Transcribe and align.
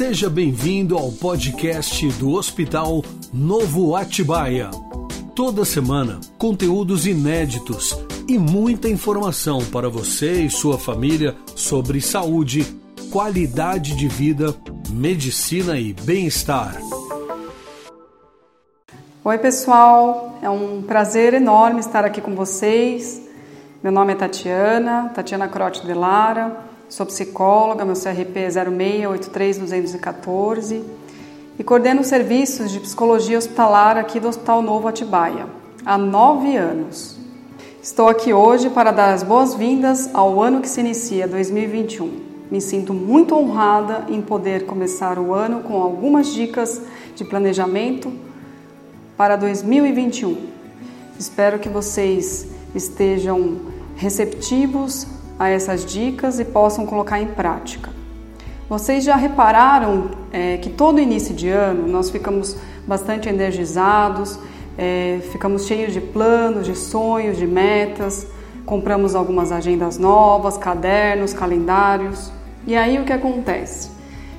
Seja 0.00 0.30
bem-vindo 0.30 0.96
ao 0.96 1.12
podcast 1.12 2.08
do 2.12 2.32
Hospital 2.32 3.02
Novo 3.34 3.94
Atibaia. 3.94 4.70
Toda 5.34 5.62
semana, 5.62 6.18
conteúdos 6.38 7.06
inéditos 7.06 8.02
e 8.26 8.38
muita 8.38 8.88
informação 8.88 9.58
para 9.66 9.90
você 9.90 10.44
e 10.44 10.48
sua 10.48 10.78
família 10.78 11.36
sobre 11.54 12.00
saúde, 12.00 12.64
qualidade 13.12 13.94
de 13.94 14.08
vida, 14.08 14.56
medicina 14.88 15.78
e 15.78 15.92
bem-estar. 15.92 16.80
Oi, 19.22 19.36
pessoal, 19.36 20.38
é 20.40 20.48
um 20.48 20.80
prazer 20.80 21.34
enorme 21.34 21.80
estar 21.80 22.06
aqui 22.06 22.22
com 22.22 22.34
vocês. 22.34 23.20
Meu 23.82 23.92
nome 23.92 24.14
é 24.14 24.16
Tatiana, 24.16 25.10
Tatiana 25.14 25.46
Crote 25.46 25.84
de 25.84 25.92
Lara. 25.92 26.69
Sou 26.90 27.06
psicóloga, 27.06 27.82
meu 27.84 27.94
CRP 27.94 28.40
é 28.40 28.48
0683214 28.48 30.82
e 31.56 31.62
coordeno 31.62 32.02
serviços 32.02 32.72
de 32.72 32.80
psicologia 32.80 33.38
hospitalar 33.38 33.96
aqui 33.96 34.18
do 34.18 34.26
Hospital 34.26 34.60
Novo 34.60 34.88
Atibaia 34.88 35.46
há 35.86 35.96
nove 35.96 36.56
anos. 36.56 37.16
Estou 37.80 38.08
aqui 38.08 38.32
hoje 38.32 38.70
para 38.70 38.90
dar 38.90 39.14
as 39.14 39.22
boas-vindas 39.22 40.12
ao 40.12 40.42
ano 40.42 40.60
que 40.60 40.68
se 40.68 40.80
inicia, 40.80 41.28
2021. 41.28 42.10
Me 42.50 42.60
sinto 42.60 42.92
muito 42.92 43.36
honrada 43.36 44.06
em 44.08 44.20
poder 44.20 44.66
começar 44.66 45.16
o 45.16 45.32
ano 45.32 45.62
com 45.62 45.80
algumas 45.80 46.34
dicas 46.34 46.82
de 47.14 47.24
planejamento 47.24 48.12
para 49.16 49.36
2021. 49.36 50.36
Espero 51.16 51.60
que 51.60 51.68
vocês 51.68 52.48
estejam 52.74 53.60
receptivos 53.94 55.19
a 55.40 55.48
essas 55.48 55.86
dicas 55.86 56.38
e 56.38 56.44
possam 56.44 56.84
colocar 56.84 57.18
em 57.18 57.28
prática. 57.28 57.88
Vocês 58.68 59.02
já 59.02 59.16
repararam 59.16 60.10
é, 60.30 60.58
que 60.58 60.68
todo 60.68 61.00
início 61.00 61.34
de 61.34 61.48
ano 61.48 61.88
nós 61.88 62.10
ficamos 62.10 62.58
bastante 62.86 63.26
energizados, 63.26 64.38
é, 64.76 65.18
ficamos 65.32 65.64
cheios 65.66 65.94
de 65.94 66.00
planos, 66.00 66.66
de 66.66 66.76
sonhos, 66.76 67.38
de 67.38 67.46
metas, 67.46 68.26
compramos 68.66 69.14
algumas 69.14 69.50
agendas 69.50 69.96
novas, 69.96 70.58
cadernos, 70.58 71.32
calendários. 71.32 72.30
E 72.66 72.76
aí 72.76 72.98
o 72.98 73.04
que 73.04 73.12
acontece? 73.12 73.90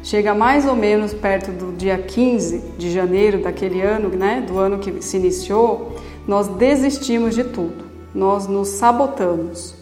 Chega 0.04 0.36
mais 0.36 0.68
ou 0.68 0.76
menos 0.76 1.16
perto 1.16 1.52
do 1.52 1.76
dia 1.76 1.98
15 1.98 2.76
de 2.78 2.92
janeiro 2.92 3.42
daquele 3.42 3.82
ano, 3.82 4.10
né, 4.10 4.46
do 4.48 4.60
ano 4.60 4.78
que 4.78 5.02
se 5.02 5.18
iniciou, 5.18 5.96
nós 6.28 6.48
desistimos 6.48 7.34
de 7.34 7.44
tudo, 7.44 7.86
nós 8.14 8.46
nos 8.46 8.68
sabotamos. 8.70 9.81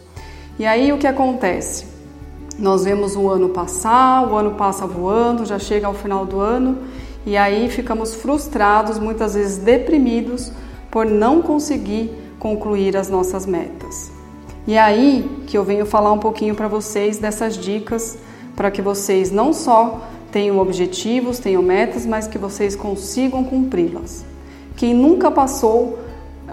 E 0.59 0.65
aí 0.65 0.91
o 0.91 0.97
que 0.97 1.07
acontece? 1.07 1.85
Nós 2.57 2.83
vemos 2.83 3.15
o 3.15 3.29
ano 3.29 3.47
passar, 3.47 4.27
o 4.29 4.35
ano 4.35 4.55
passa 4.55 4.85
voando, 4.85 5.45
já 5.45 5.57
chega 5.57 5.87
ao 5.87 5.93
final 5.93 6.25
do 6.25 6.41
ano 6.41 6.79
e 7.25 7.37
aí 7.37 7.69
ficamos 7.69 8.13
frustrados, 8.15 8.99
muitas 8.99 9.35
vezes 9.35 9.57
deprimidos 9.57 10.51
por 10.91 11.05
não 11.05 11.41
conseguir 11.41 12.11
concluir 12.37 12.97
as 12.97 13.09
nossas 13.09 13.45
metas. 13.45 14.11
E 14.67 14.77
aí 14.77 15.43
que 15.47 15.57
eu 15.57 15.63
venho 15.63 15.85
falar 15.85 16.11
um 16.11 16.19
pouquinho 16.19 16.53
para 16.53 16.67
vocês 16.67 17.17
dessas 17.17 17.57
dicas 17.57 18.17
para 18.53 18.69
que 18.69 18.81
vocês 18.81 19.31
não 19.31 19.53
só 19.53 20.01
tenham 20.29 20.59
objetivos, 20.59 21.39
tenham 21.39 21.63
metas, 21.63 22.05
mas 22.05 22.27
que 22.27 22.37
vocês 22.37 22.75
consigam 22.75 23.45
cumpri-las. 23.45 24.25
Quem 24.75 24.93
nunca 24.93 25.31
passou 25.31 25.99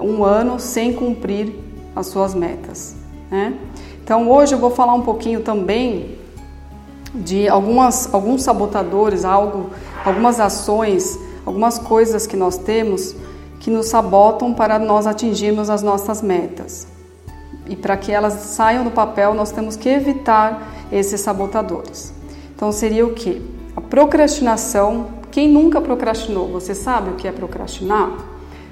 um 0.00 0.22
ano 0.22 0.60
sem 0.60 0.92
cumprir 0.92 1.52
as 1.96 2.06
suas 2.06 2.36
metas, 2.36 2.94
né? 3.28 3.54
Então 4.06 4.30
hoje 4.30 4.54
eu 4.54 4.58
vou 4.60 4.70
falar 4.70 4.94
um 4.94 5.02
pouquinho 5.02 5.40
também 5.40 6.16
de 7.12 7.48
algumas, 7.48 8.14
alguns 8.14 8.44
sabotadores, 8.44 9.24
algo, 9.24 9.70
algumas 10.04 10.38
ações, 10.38 11.18
algumas 11.44 11.76
coisas 11.76 12.24
que 12.24 12.36
nós 12.36 12.56
temos 12.56 13.16
que 13.58 13.68
nos 13.68 13.86
sabotam 13.86 14.54
para 14.54 14.78
nós 14.78 15.08
atingirmos 15.08 15.68
as 15.68 15.82
nossas 15.82 16.22
metas. 16.22 16.86
E 17.66 17.74
para 17.74 17.96
que 17.96 18.12
elas 18.12 18.34
saiam 18.34 18.84
do 18.84 18.92
papel, 18.92 19.34
nós 19.34 19.50
temos 19.50 19.74
que 19.74 19.88
evitar 19.88 20.86
esses 20.92 21.20
sabotadores. 21.20 22.14
Então 22.54 22.70
seria 22.70 23.04
o 23.04 23.12
que? 23.12 23.42
A 23.74 23.80
procrastinação. 23.80 25.06
Quem 25.32 25.48
nunca 25.48 25.80
procrastinou? 25.80 26.46
Você 26.52 26.76
sabe 26.76 27.10
o 27.10 27.14
que 27.14 27.26
é 27.26 27.32
procrastinar? 27.32 28.12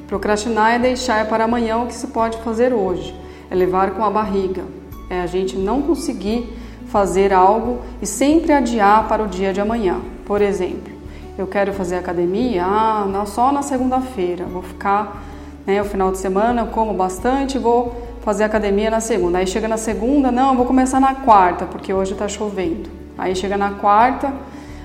Procrastinar 0.07 0.75
é 0.75 0.79
deixar 0.79 1.29
para 1.29 1.43
amanhã 1.43 1.79
o 1.79 1.89
que 1.89 1.95
se 1.95 2.07
pode 2.07 2.39
fazer 2.43 2.73
hoje, 2.73 3.13
é 3.51 3.55
levar 3.57 3.91
com 3.97 4.05
a 4.05 4.11
barriga, 4.11 4.63
é 5.11 5.21
a 5.21 5.27
gente 5.27 5.57
não 5.57 5.83
conseguir 5.83 6.49
fazer 6.87 7.33
algo 7.33 7.79
e 8.01 8.07
sempre 8.07 8.53
adiar 8.53 9.09
para 9.09 9.23
o 9.23 9.27
dia 9.27 9.53
de 9.53 9.61
amanhã. 9.61 10.01
Por 10.25 10.41
exemplo, 10.41 10.93
eu 11.37 11.47
quero 11.47 11.73
fazer 11.73 11.97
academia, 11.97 12.65
ah, 12.65 13.25
só 13.27 13.51
na 13.51 13.63
segunda-feira, 13.63 14.45
vou 14.45 14.63
ficar, 14.63 15.23
né, 15.67 15.83
o 15.83 15.85
final 15.85 16.13
de 16.13 16.19
semana 16.19 16.65
como 16.67 16.95
bastante, 16.95 17.59
vou 17.59 17.95
fazer 18.23 18.45
academia 18.45 18.91
na 18.91 19.01
segunda. 19.01 19.39
Aí 19.39 19.47
chega 19.47 19.67
na 19.67 19.77
segunda, 19.77 20.31
não, 20.31 20.57
vou 20.57 20.65
começar 20.65 21.01
na 21.01 21.15
quarta, 21.15 21.67
porque 21.67 21.93
hoje 21.93 22.13
está 22.13 22.29
chovendo. 22.29 22.89
Aí 23.19 23.35
chega 23.35 23.57
na 23.57 23.73
quarta, 23.73 24.33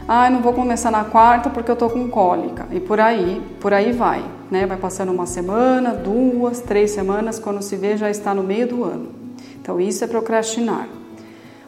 ah, 0.07 0.27
não 0.27 0.41
vou 0.41 0.53
começar 0.53 0.89
na 0.89 1.03
quarta 1.03 1.51
porque 1.51 1.69
eu 1.69 1.75
tô 1.75 1.87
com 1.89 2.09
cólica. 2.09 2.65
E 2.71 2.79
por 2.79 2.99
aí, 2.99 3.39
por 3.59 3.71
aí 3.71 3.91
vai, 3.91 4.23
né? 4.49 4.65
Vai 4.65 4.77
passando 4.77 5.11
uma 5.11 5.27
semana, 5.27 5.93
duas, 5.93 6.59
três 6.59 6.89
semanas, 6.89 7.37
quando 7.37 7.61
se 7.61 7.75
vê 7.75 7.95
já 7.95 8.09
está 8.09 8.33
no 8.33 8.41
meio 8.41 8.67
do 8.67 8.83
ano. 8.83 9.18
Então, 9.61 9.79
isso 9.79 10.03
é 10.03 10.07
procrastinar. 10.07 10.87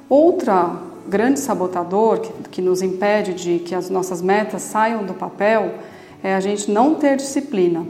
Outra 0.10 0.76
grande 1.08 1.40
sabotador 1.40 2.20
que, 2.20 2.32
que 2.50 2.62
nos 2.62 2.82
impede 2.82 3.34
de 3.34 3.60
que 3.60 3.74
as 3.76 3.90
nossas 3.90 4.22
metas 4.22 4.62
saiam 4.62 5.06
do 5.06 5.14
papel 5.14 5.76
é 6.24 6.36
a 6.36 6.40
gente 6.40 6.70
não 6.70 6.96
ter 6.96 7.18
disciplina. 7.18 7.86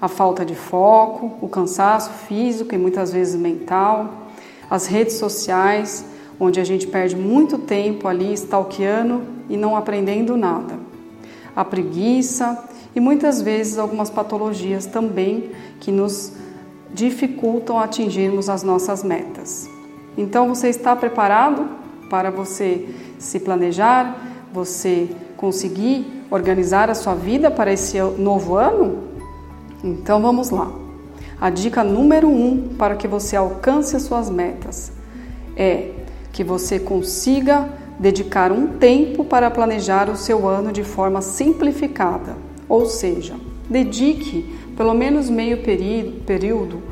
A 0.00 0.08
falta 0.08 0.44
de 0.44 0.54
foco, 0.54 1.36
o 1.40 1.48
cansaço 1.48 2.10
físico 2.10 2.74
e 2.74 2.78
muitas 2.78 3.12
vezes 3.12 3.34
mental, 3.34 4.28
as 4.70 4.86
redes 4.86 5.14
sociais, 5.14 6.04
onde 6.38 6.60
a 6.60 6.64
gente 6.64 6.86
perde 6.86 7.16
muito 7.16 7.58
tempo 7.58 8.06
ali 8.06 8.32
stalkeando 8.34 9.22
e 9.48 9.56
não 9.56 9.76
aprendendo 9.76 10.36
nada. 10.36 10.78
A 11.56 11.64
preguiça 11.64 12.64
e 12.94 13.00
muitas 13.00 13.42
vezes 13.42 13.78
algumas 13.78 14.08
patologias 14.08 14.86
também 14.86 15.50
que 15.80 15.90
nos 15.90 16.32
dificultam 16.92 17.78
atingirmos 17.78 18.48
as 18.48 18.62
nossas 18.62 19.02
metas. 19.02 19.68
Então 20.16 20.48
você 20.48 20.68
está 20.68 20.96
preparado 20.96 21.68
para 22.10 22.30
você 22.30 22.88
se 23.18 23.38
planejar, 23.38 24.16
você 24.52 25.08
conseguir 25.36 26.24
organizar 26.30 26.90
a 26.90 26.94
sua 26.94 27.14
vida 27.14 27.50
para 27.50 27.72
esse 27.72 28.00
novo 28.00 28.56
ano? 28.56 29.04
Então 29.84 30.20
vamos 30.20 30.50
lá. 30.50 30.72
A 31.40 31.50
dica 31.50 31.84
número 31.84 32.28
um 32.28 32.74
para 32.76 32.96
que 32.96 33.06
você 33.06 33.36
alcance 33.36 33.94
as 33.94 34.02
suas 34.02 34.28
metas 34.28 34.90
é 35.56 35.90
que 36.32 36.42
você 36.42 36.78
consiga 36.78 37.68
dedicar 37.98 38.50
um 38.50 38.78
tempo 38.78 39.24
para 39.24 39.50
planejar 39.50 40.08
o 40.08 40.16
seu 40.16 40.48
ano 40.48 40.72
de 40.72 40.84
forma 40.84 41.20
simplificada, 41.20 42.36
ou 42.68 42.86
seja, 42.86 43.34
dedique 43.68 44.56
pelo 44.76 44.94
menos 44.94 45.28
meio 45.28 45.58
período. 45.58 46.82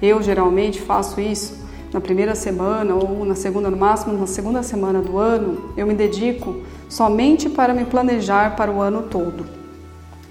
Eu 0.00 0.22
geralmente 0.22 0.80
faço 0.80 1.20
isso 1.20 1.66
na 1.92 2.00
primeira 2.00 2.34
semana 2.34 2.94
ou 2.94 3.24
na 3.24 3.34
segunda, 3.34 3.70
no 3.70 3.76
máximo 3.76 4.12
na 4.18 4.26
segunda 4.26 4.62
semana 4.62 5.00
do 5.00 5.18
ano. 5.18 5.70
Eu 5.76 5.86
me 5.86 5.94
dedico 5.94 6.62
somente 6.88 7.48
para 7.48 7.72
me 7.72 7.84
planejar 7.84 8.56
para 8.56 8.70
o 8.70 8.80
ano 8.80 9.04
todo. 9.04 9.46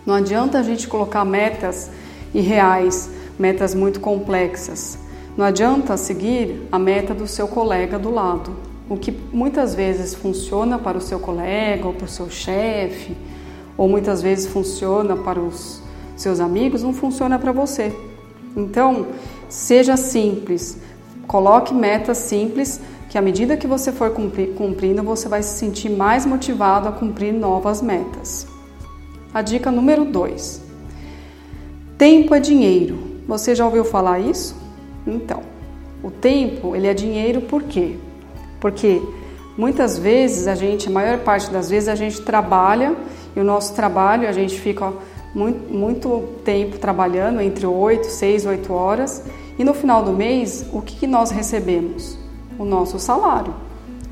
Não 0.06 0.14
adianta 0.14 0.60
a 0.60 0.64
gente 0.64 0.88
colocar 0.88 1.26
metas 1.26 1.90
irreais, 2.34 3.10
metas 3.40 3.74
muito 3.74 4.00
complexas. 4.00 5.00
Não 5.36 5.44
adianta 5.44 5.98
seguir 5.98 6.68
a 6.72 6.78
meta 6.78 7.14
do 7.14 7.28
seu 7.28 7.48
colega 7.48 7.98
do 7.98 8.12
lado. 8.12 8.56
O 8.88 8.96
que 8.96 9.12
muitas 9.34 9.74
vezes 9.74 10.14
funciona 10.14 10.78
para 10.78 10.98
o 10.98 11.02
seu 11.02 11.20
colega 11.20 11.88
ou 11.88 11.94
para 11.94 12.06
o 12.06 12.08
seu 12.08 12.30
chefe, 12.30 13.18
ou 13.76 13.90
muitas 13.90 14.22
vezes 14.22 14.46
funciona 14.48 15.16
para 15.16 15.40
os 15.40 15.82
seus 16.16 16.40
amigos, 16.40 16.84
não 16.84 16.94
funciona 16.94 17.40
para 17.40 17.52
você. 17.52 17.92
Então, 18.56 19.08
seja 19.56 19.98
simples, 19.98 20.78
Coloque 21.28 21.74
metas 21.74 22.18
simples 22.18 22.80
que 23.10 23.18
à 23.18 23.22
medida 23.22 23.58
que 23.58 23.68
você 23.68 23.92
for 23.92 24.12
cumprindo, 24.12 25.02
você 25.04 25.28
vai 25.28 25.42
se 25.42 25.58
sentir 25.58 25.90
mais 25.90 26.26
motivado 26.26 26.88
a 26.88 26.92
cumprir 26.92 27.34
novas 27.34 27.82
metas. 27.82 28.46
A 29.34 29.42
dica 29.42 29.72
número 29.72 30.06
2. 30.06 30.62
Tempo 31.98 32.36
é 32.36 32.40
dinheiro. 32.40 32.98
Você 33.28 33.56
já 33.56 33.66
ouviu 33.66 33.84
falar 33.84 34.20
isso? 34.20 34.56
Então, 35.08 35.42
o 36.04 36.12
tempo, 36.12 36.76
ele 36.76 36.88
é 36.88 36.94
dinheiro 36.94 37.42
por 37.42 37.64
quê? 37.64 37.96
Porque 38.60 39.02
muitas 39.58 39.98
vezes 39.98 40.48
a 40.48 40.56
gente, 40.56 40.90
a 40.90 40.92
maior 40.92 41.20
parte 41.20 41.50
das 41.50 41.70
vezes 41.70 41.90
a 41.90 41.96
gente 41.96 42.22
trabalha 42.22 42.96
e 43.36 43.40
o 43.40 43.44
nosso 43.44 43.74
trabalho, 43.74 44.28
a 44.28 44.32
gente 44.32 44.60
fica 44.60 44.94
muito, 45.34 45.74
muito 45.74 46.24
tempo 46.44 46.78
trabalhando, 46.78 47.42
entre 47.42 47.66
8, 47.66 48.06
6, 48.06 48.46
8 48.46 48.74
horas, 48.74 49.24
e 49.58 49.64
no 49.64 49.74
final 49.74 50.04
do 50.04 50.12
mês, 50.12 50.66
o 50.74 50.82
que, 50.82 51.08
nós 51.08 51.32
recebemos? 51.32 52.18
O 52.60 52.66
nosso 52.66 53.00
salário. 53.00 53.54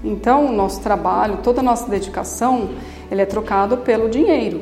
Então, 0.03 0.47
o 0.47 0.51
nosso 0.51 0.81
trabalho, 0.81 1.39
toda 1.43 1.59
a 1.59 1.63
nossa 1.63 1.89
dedicação, 1.89 2.69
ele 3.11 3.21
é 3.21 3.25
trocado 3.25 3.77
pelo 3.77 4.09
dinheiro. 4.09 4.61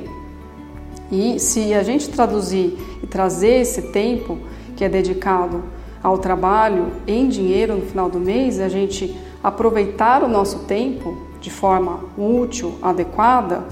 E 1.12 1.40
se 1.40 1.74
a 1.74 1.84
gente 1.84 2.10
traduzir 2.10 2.78
e 3.04 3.08
trazer 3.08 3.62
esse 3.62 3.82
tempo 3.92 4.40
que 4.76 4.84
é 4.84 4.90
dedicado 4.90 5.64
ao 6.02 6.18
trabalho 6.18 6.92
em 7.06 7.28
dinheiro 7.28 7.76
no 7.76 7.82
final 7.82 8.10
do 8.10 8.20
mês, 8.20 8.60
a 8.60 8.70
gente 8.70 9.16
aproveitar 9.44 10.24
o 10.24 10.28
nosso 10.28 10.60
tempo 10.60 11.18
de 11.40 11.50
forma 11.50 12.00
útil, 12.18 12.76
adequada, 12.82 13.66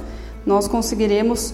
nós 0.45 0.67
conseguiremos 0.67 1.53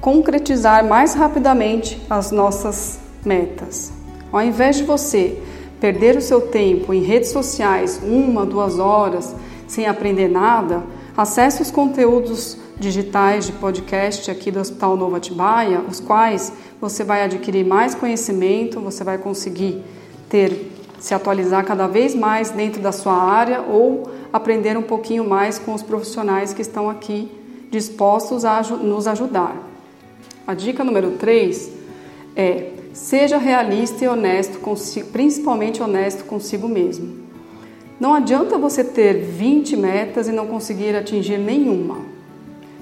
concretizar 0.00 0.86
mais 0.86 1.14
rapidamente 1.14 2.00
as 2.08 2.30
nossas 2.30 3.00
metas. 3.24 3.97
Ao 4.32 4.42
invés 4.42 4.76
de 4.76 4.84
você 4.84 5.40
perder 5.80 6.16
o 6.16 6.20
seu 6.20 6.40
tempo 6.40 6.92
em 6.92 7.02
redes 7.02 7.30
sociais 7.30 8.00
uma, 8.02 8.44
duas 8.44 8.78
horas 8.78 9.34
sem 9.66 9.86
aprender 9.86 10.28
nada, 10.28 10.82
acesse 11.16 11.62
os 11.62 11.70
conteúdos 11.70 12.58
digitais 12.78 13.46
de 13.46 13.52
podcast 13.52 14.30
aqui 14.30 14.50
do 14.50 14.60
Hospital 14.60 14.96
Novo 14.96 15.16
Atibaia, 15.16 15.80
os 15.80 15.98
quais 15.98 16.52
você 16.80 17.02
vai 17.02 17.22
adquirir 17.22 17.64
mais 17.64 17.94
conhecimento, 17.94 18.80
você 18.80 19.02
vai 19.02 19.18
conseguir 19.18 19.82
ter 20.28 20.72
se 20.98 21.14
atualizar 21.14 21.64
cada 21.64 21.86
vez 21.86 22.14
mais 22.14 22.50
dentro 22.50 22.82
da 22.82 22.92
sua 22.92 23.14
área 23.14 23.62
ou 23.62 24.10
aprender 24.32 24.76
um 24.76 24.82
pouquinho 24.82 25.28
mais 25.28 25.58
com 25.58 25.72
os 25.72 25.82
profissionais 25.82 26.52
que 26.52 26.60
estão 26.60 26.90
aqui 26.90 27.30
dispostos 27.70 28.44
a 28.44 28.60
nos 28.62 29.06
ajudar. 29.06 29.56
A 30.46 30.54
dica 30.54 30.82
número 30.82 31.12
3 31.12 31.70
é 32.34 32.77
Seja 32.92 33.38
realista 33.38 34.04
e 34.04 34.08
honesto, 34.08 34.58
consigo, 34.58 35.08
principalmente 35.08 35.82
honesto 35.82 36.24
consigo 36.24 36.68
mesmo. 36.68 37.28
Não 38.00 38.14
adianta 38.14 38.56
você 38.56 38.84
ter 38.84 39.14
20 39.14 39.76
metas 39.76 40.28
e 40.28 40.32
não 40.32 40.46
conseguir 40.46 40.94
atingir 40.94 41.38
nenhuma. 41.38 41.98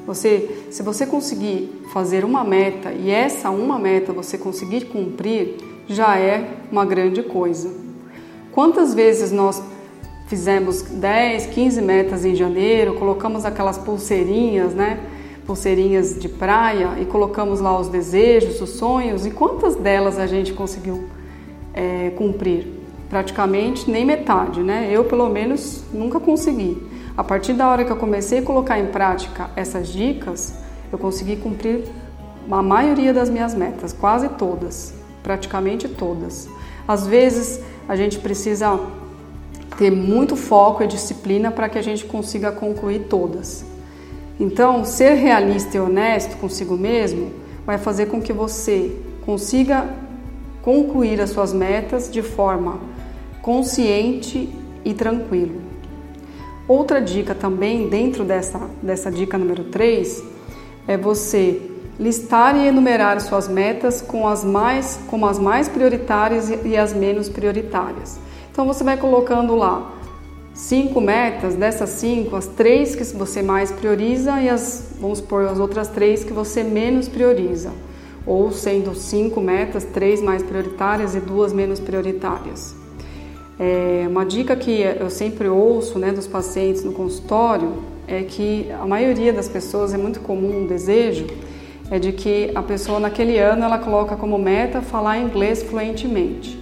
Você, 0.06 0.66
se 0.70 0.82
você 0.82 1.06
conseguir 1.06 1.82
fazer 1.92 2.24
uma 2.24 2.44
meta 2.44 2.92
e 2.92 3.10
essa 3.10 3.50
uma 3.50 3.78
meta 3.78 4.12
você 4.12 4.38
conseguir 4.38 4.86
cumprir, 4.86 5.56
já 5.88 6.18
é 6.18 6.48
uma 6.70 6.84
grande 6.84 7.22
coisa. 7.22 7.70
Quantas 8.52 8.94
vezes 8.94 9.32
nós 9.32 9.62
fizemos 10.28 10.82
10, 10.82 11.46
15 11.46 11.82
metas 11.82 12.24
em 12.24 12.34
janeiro, 12.34 12.94
colocamos 12.94 13.44
aquelas 13.44 13.78
pulseirinhas, 13.78 14.74
né? 14.74 15.00
Pulseirinhas 15.46 16.18
de 16.18 16.28
praia 16.28 16.98
e 17.00 17.04
colocamos 17.04 17.60
lá 17.60 17.78
os 17.78 17.88
desejos, 17.88 18.60
os 18.60 18.70
sonhos, 18.70 19.24
e 19.24 19.30
quantas 19.30 19.76
delas 19.76 20.18
a 20.18 20.26
gente 20.26 20.52
conseguiu 20.52 21.04
é, 21.72 22.10
cumprir? 22.16 22.66
Praticamente 23.08 23.88
nem 23.88 24.04
metade, 24.04 24.60
né? 24.62 24.88
Eu, 24.90 25.04
pelo 25.04 25.28
menos, 25.28 25.84
nunca 25.92 26.18
consegui. 26.18 26.82
A 27.16 27.22
partir 27.22 27.52
da 27.52 27.68
hora 27.68 27.84
que 27.84 27.92
eu 27.92 27.96
comecei 27.96 28.40
a 28.40 28.42
colocar 28.42 28.78
em 28.78 28.86
prática 28.86 29.50
essas 29.54 29.88
dicas, 29.88 30.54
eu 30.92 30.98
consegui 30.98 31.36
cumprir 31.36 31.84
a 32.50 32.62
maioria 32.62 33.12
das 33.12 33.30
minhas 33.30 33.54
metas, 33.54 33.92
quase 33.92 34.28
todas, 34.30 34.94
praticamente 35.22 35.88
todas. 35.88 36.48
Às 36.86 37.06
vezes, 37.06 37.60
a 37.88 37.96
gente 37.96 38.18
precisa 38.18 38.78
ter 39.76 39.90
muito 39.90 40.36
foco 40.36 40.82
e 40.82 40.86
disciplina 40.86 41.50
para 41.50 41.68
que 41.68 41.78
a 41.78 41.82
gente 41.82 42.04
consiga 42.04 42.52
concluir 42.52 43.06
todas. 43.08 43.64
Então, 44.38 44.84
ser 44.84 45.14
realista 45.14 45.76
e 45.76 45.80
honesto 45.80 46.36
consigo 46.36 46.76
mesmo 46.76 47.32
vai 47.64 47.78
fazer 47.78 48.06
com 48.06 48.20
que 48.20 48.32
você 48.32 48.94
consiga 49.24 49.88
concluir 50.62 51.20
as 51.20 51.30
suas 51.30 51.52
metas 51.52 52.10
de 52.10 52.22
forma 52.22 52.78
consciente 53.40 54.48
e 54.84 54.92
tranquilo. 54.92 55.60
Outra 56.68 57.00
dica 57.00 57.34
também, 57.34 57.88
dentro 57.88 58.24
dessa, 58.24 58.60
dessa 58.82 59.10
dica 59.10 59.38
número 59.38 59.64
3, 59.64 60.22
é 60.86 60.96
você 60.96 61.62
listar 61.98 62.56
e 62.56 62.66
enumerar 62.66 63.20
suas 63.20 63.48
metas 63.48 64.02
com 64.02 64.28
as 64.28 64.44
mais, 64.44 64.98
como 65.08 65.26
as 65.26 65.38
mais 65.38 65.68
prioritárias 65.68 66.50
e 66.64 66.76
as 66.76 66.92
menos 66.92 67.28
prioritárias. 67.28 68.18
Então 68.50 68.66
você 68.66 68.84
vai 68.84 68.96
colocando 68.96 69.54
lá 69.54 69.92
cinco 70.56 71.02
metas, 71.02 71.54
dessas 71.54 71.90
cinco, 71.90 72.34
as 72.34 72.46
três 72.46 72.96
que 72.96 73.04
você 73.14 73.42
mais 73.42 73.70
prioriza 73.70 74.40
e 74.40 74.48
as, 74.48 74.88
vamos 74.98 75.18
supor, 75.18 75.44
as 75.44 75.58
outras 75.58 75.88
três 75.88 76.24
que 76.24 76.32
você 76.32 76.62
menos 76.62 77.08
prioriza. 77.08 77.70
Ou 78.26 78.50
sendo 78.50 78.94
cinco 78.94 79.40
metas, 79.40 79.84
três 79.84 80.22
mais 80.22 80.42
prioritárias 80.42 81.14
e 81.14 81.20
duas 81.20 81.52
menos 81.52 81.78
prioritárias. 81.78 82.74
É, 83.60 84.06
uma 84.08 84.24
dica 84.24 84.56
que 84.56 84.80
eu 84.80 85.10
sempre 85.10 85.46
ouço 85.46 85.98
né, 85.98 86.10
dos 86.10 86.26
pacientes 86.26 86.82
no 86.82 86.92
consultório 86.92 87.74
é 88.08 88.22
que 88.22 88.66
a 88.72 88.86
maioria 88.86 89.32
das 89.32 89.48
pessoas 89.48 89.92
é 89.92 89.98
muito 89.98 90.20
comum 90.20 90.62
um 90.62 90.66
desejo 90.66 91.26
é 91.90 91.98
de 91.98 92.12
que 92.12 92.50
a 92.54 92.62
pessoa 92.62 92.98
naquele 92.98 93.38
ano 93.38 93.62
ela 93.62 93.78
coloca 93.78 94.16
como 94.16 94.38
meta 94.38 94.80
falar 94.80 95.18
inglês 95.18 95.62
fluentemente. 95.62 96.58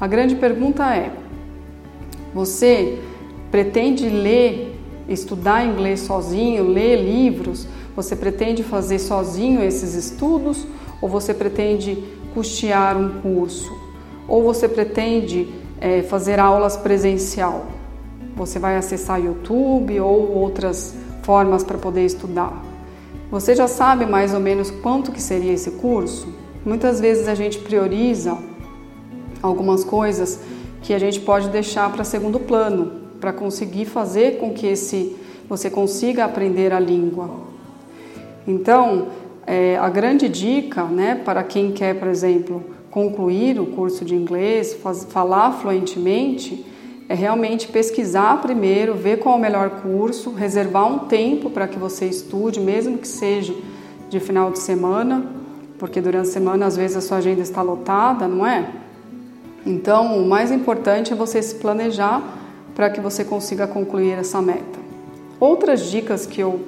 A 0.00 0.06
grande 0.06 0.34
pergunta 0.34 0.94
é: 0.94 1.10
você 2.34 2.98
pretende 3.52 4.08
ler, 4.08 4.74
estudar 5.06 5.66
inglês 5.66 6.00
sozinho, 6.00 6.66
ler 6.66 6.96
livros? 6.96 7.68
Você 7.94 8.16
pretende 8.16 8.62
fazer 8.62 8.98
sozinho 8.98 9.62
esses 9.62 9.94
estudos 9.94 10.66
ou 11.02 11.08
você 11.08 11.34
pretende 11.34 12.02
custear 12.32 12.96
um 12.96 13.20
curso? 13.20 13.70
Ou 14.26 14.42
você 14.42 14.66
pretende 14.66 15.52
é, 15.78 16.02
fazer 16.02 16.40
aulas 16.40 16.78
presencial? 16.78 17.66
Você 18.34 18.58
vai 18.58 18.76
acessar 18.76 19.22
YouTube 19.22 20.00
ou 20.00 20.32
outras 20.34 20.94
formas 21.22 21.62
para 21.62 21.76
poder 21.76 22.06
estudar? 22.06 22.64
Você 23.30 23.54
já 23.54 23.68
sabe 23.68 24.06
mais 24.06 24.32
ou 24.32 24.40
menos 24.40 24.70
quanto 24.70 25.12
que 25.12 25.20
seria 25.20 25.52
esse 25.52 25.72
curso? 25.72 26.26
Muitas 26.64 27.00
vezes 27.00 27.28
a 27.28 27.34
gente 27.34 27.58
prioriza 27.58 28.38
algumas 29.42 29.84
coisas 29.84 30.40
que 30.80 30.94
a 30.94 30.98
gente 30.98 31.20
pode 31.20 31.50
deixar 31.50 31.92
para 31.92 32.02
segundo 32.02 32.40
plano, 32.40 33.01
para 33.22 33.32
conseguir 33.32 33.84
fazer 33.84 34.38
com 34.38 34.52
que 34.52 34.66
esse, 34.66 35.14
você 35.48 35.70
consiga 35.70 36.24
aprender 36.24 36.72
a 36.72 36.80
língua. 36.80 37.30
Então, 38.44 39.10
é, 39.46 39.76
a 39.76 39.88
grande 39.88 40.28
dica 40.28 40.82
né, 40.82 41.14
para 41.24 41.44
quem 41.44 41.70
quer, 41.70 42.00
por 42.00 42.08
exemplo, 42.08 42.64
concluir 42.90 43.60
o 43.60 43.66
curso 43.66 44.04
de 44.04 44.16
inglês, 44.16 44.74
faz, 44.74 45.04
falar 45.04 45.52
fluentemente, 45.52 46.66
é 47.08 47.14
realmente 47.14 47.68
pesquisar 47.68 48.42
primeiro, 48.42 48.96
ver 48.96 49.20
qual 49.20 49.36
é 49.36 49.38
o 49.38 49.40
melhor 49.40 49.70
curso, 49.82 50.32
reservar 50.32 50.92
um 50.92 51.06
tempo 51.06 51.48
para 51.48 51.68
que 51.68 51.78
você 51.78 52.06
estude, 52.06 52.58
mesmo 52.58 52.98
que 52.98 53.06
seja 53.06 53.54
de 54.10 54.18
final 54.18 54.50
de 54.50 54.58
semana, 54.58 55.24
porque 55.78 56.00
durante 56.00 56.28
a 56.28 56.32
semana 56.32 56.66
às 56.66 56.76
vezes 56.76 56.96
a 56.96 57.00
sua 57.00 57.18
agenda 57.18 57.40
está 57.40 57.62
lotada, 57.62 58.26
não 58.26 58.44
é? 58.44 58.68
Então, 59.64 60.20
o 60.20 60.26
mais 60.26 60.50
importante 60.50 61.12
é 61.12 61.14
você 61.16 61.40
se 61.40 61.54
planejar 61.54 62.41
para 62.74 62.90
que 62.90 63.00
você 63.00 63.24
consiga 63.24 63.66
concluir 63.66 64.18
essa 64.18 64.40
meta. 64.40 64.80
Outras 65.38 65.90
dicas 65.90 66.26
que 66.26 66.40
eu 66.40 66.60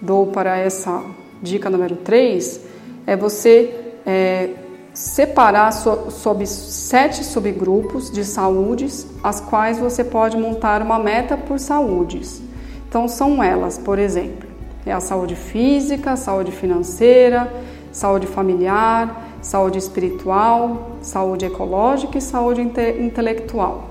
dou 0.00 0.26
para 0.28 0.56
essa 0.56 1.02
dica 1.42 1.70
número 1.70 1.96
3 1.96 2.60
é 3.06 3.16
você 3.16 3.74
é, 4.04 4.50
separar 4.92 5.72
so, 5.72 6.10
sob 6.10 6.46
sete 6.46 7.22
subgrupos 7.22 8.10
de 8.10 8.24
saúdes, 8.24 9.06
as 9.22 9.40
quais 9.40 9.78
você 9.78 10.02
pode 10.02 10.36
montar 10.36 10.80
uma 10.82 10.98
meta 10.98 11.36
por 11.36 11.58
saúdes. 11.58 12.42
Então, 12.88 13.06
são 13.06 13.42
elas, 13.42 13.76
por 13.76 13.98
exemplo, 13.98 14.48
é 14.86 14.92
a 14.92 15.00
saúde 15.00 15.36
física, 15.36 16.16
saúde 16.16 16.52
financeira, 16.52 17.52
saúde 17.92 18.26
familiar, 18.26 19.38
saúde 19.42 19.78
espiritual, 19.78 20.92
saúde 21.02 21.44
ecológica 21.44 22.16
e 22.16 22.20
saúde 22.22 22.62
inte 22.62 22.96
intelectual. 22.98 23.85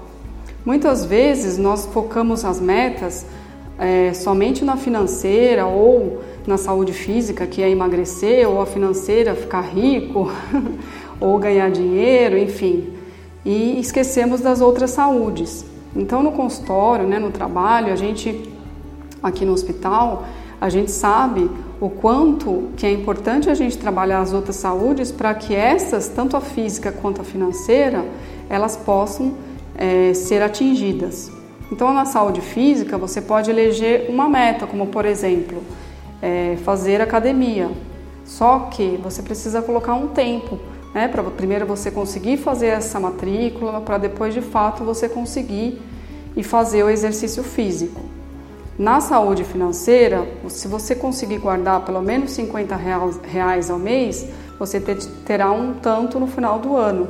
Muitas 0.65 1.05
vezes 1.05 1.59
nós 1.59 1.85
focamos 1.85 2.43
as 2.43 2.59
metas 2.59 3.23
é, 3.77 4.11
somente 4.13 4.65
na 4.65 4.75
financeira 4.75 5.67
ou 5.67 6.23
na 6.47 6.57
saúde 6.57 6.91
física, 6.91 7.45
que 7.45 7.61
é 7.61 7.69
emagrecer, 7.69 8.49
ou 8.49 8.59
a 8.59 8.65
financeira 8.65 9.35
ficar 9.35 9.61
rico, 9.61 10.31
ou 11.21 11.37
ganhar 11.37 11.69
dinheiro, 11.69 12.35
enfim. 12.37 12.93
e 13.45 13.79
esquecemos 13.79 14.41
das 14.41 14.59
outras 14.59 14.89
saúdes. 14.89 15.63
Então, 15.95 16.23
no 16.23 16.31
consultório, 16.31 17.07
né, 17.07 17.19
no 17.19 17.29
trabalho, 17.29 17.93
a 17.93 17.95
gente, 17.95 18.51
aqui 19.21 19.45
no 19.45 19.53
hospital, 19.53 20.25
a 20.59 20.67
gente 20.67 20.89
sabe 20.89 21.49
o 21.79 21.89
quanto 21.89 22.69
que 22.75 22.87
é 22.87 22.91
importante 22.91 23.51
a 23.51 23.53
gente 23.53 23.77
trabalhar 23.77 24.19
as 24.19 24.33
outras 24.33 24.55
saúdes 24.55 25.11
para 25.11 25.33
que 25.35 25.53
essas, 25.53 26.07
tanto 26.07 26.35
a 26.35 26.41
física 26.41 26.91
quanto 26.91 27.21
a 27.21 27.23
financeira, 27.23 28.03
elas 28.49 28.75
possam 28.75 29.33
é, 29.77 30.13
ser 30.13 30.41
atingidas. 30.41 31.31
Então, 31.71 31.93
na 31.93 32.05
saúde 32.05 32.41
física, 32.41 32.97
você 32.97 33.21
pode 33.21 33.49
eleger 33.49 34.09
uma 34.09 34.29
meta, 34.29 34.67
como 34.67 34.87
por 34.87 35.05
exemplo, 35.05 35.63
é, 36.21 36.57
fazer 36.63 37.01
academia. 37.01 37.69
Só 38.23 38.69
que 38.71 38.97
você 39.03 39.21
precisa 39.21 39.61
colocar 39.61 39.93
um 39.93 40.07
tempo, 40.07 40.59
né? 40.93 41.07
Para 41.07 41.23
primeiro 41.23 41.65
você 41.65 41.91
conseguir 41.91 42.37
fazer 42.37 42.67
essa 42.67 42.99
matrícula, 42.99 43.81
para 43.81 43.97
depois 43.97 44.33
de 44.33 44.41
fato 44.41 44.83
você 44.83 45.07
conseguir 45.09 45.81
e 46.35 46.43
fazer 46.43 46.83
o 46.83 46.89
exercício 46.89 47.43
físico. 47.43 48.01
Na 48.77 48.99
saúde 48.99 49.43
financeira, 49.43 50.27
se 50.49 50.67
você 50.67 50.95
conseguir 50.95 51.37
guardar 51.37 51.85
pelo 51.85 52.01
menos 52.01 52.31
50 52.31 52.75
reais 53.23 53.69
ao 53.69 53.79
mês, 53.79 54.27
você 54.59 54.81
terá 55.25 55.51
um 55.51 55.75
tanto 55.75 56.19
no 56.19 56.27
final 56.27 56.59
do 56.59 56.75
ano. 56.75 57.07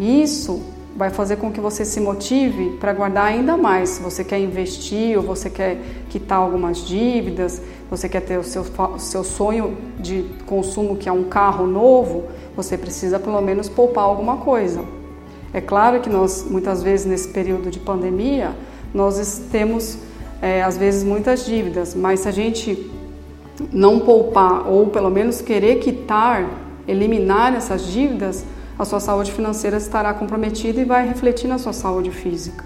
Isso 0.00 0.60
vai 0.96 1.10
fazer 1.10 1.36
com 1.36 1.52
que 1.52 1.60
você 1.60 1.84
se 1.84 2.00
motive 2.00 2.76
para 2.80 2.92
guardar 2.92 3.26
ainda 3.26 3.56
mais. 3.56 3.90
Se 3.90 4.02
você 4.02 4.24
quer 4.24 4.38
investir 4.38 5.16
ou 5.16 5.22
você 5.22 5.48
quer 5.48 5.78
quitar 6.08 6.38
algumas 6.38 6.78
dívidas, 6.78 7.62
você 7.90 8.08
quer 8.08 8.20
ter 8.20 8.38
o 8.38 8.44
seu, 8.44 8.64
seu 8.98 9.22
sonho 9.22 9.76
de 9.98 10.24
consumo, 10.46 10.96
que 10.96 11.08
é 11.08 11.12
um 11.12 11.24
carro 11.24 11.66
novo, 11.66 12.24
você 12.56 12.76
precisa 12.76 13.18
pelo 13.18 13.40
menos 13.40 13.68
poupar 13.68 14.04
alguma 14.04 14.38
coisa. 14.38 14.84
É 15.52 15.60
claro 15.60 16.00
que 16.00 16.10
nós, 16.10 16.46
muitas 16.48 16.82
vezes, 16.82 17.06
nesse 17.06 17.28
período 17.28 17.70
de 17.70 17.78
pandemia, 17.78 18.54
nós 18.92 19.42
temos, 19.50 19.98
é, 20.42 20.62
às 20.62 20.76
vezes, 20.76 21.02
muitas 21.04 21.46
dívidas, 21.46 21.94
mas 21.94 22.20
se 22.20 22.28
a 22.28 22.32
gente 22.32 22.90
não 23.72 24.00
poupar 24.00 24.68
ou 24.68 24.88
pelo 24.88 25.10
menos 25.10 25.40
querer 25.40 25.76
quitar, 25.76 26.48
eliminar 26.86 27.54
essas 27.54 27.86
dívidas, 27.86 28.44
a 28.78 28.84
sua 28.84 29.00
saúde 29.00 29.32
financeira 29.32 29.76
estará 29.76 30.14
comprometida 30.14 30.80
e 30.80 30.84
vai 30.84 31.06
refletir 31.06 31.48
na 31.48 31.58
sua 31.58 31.72
saúde 31.72 32.10
física. 32.10 32.64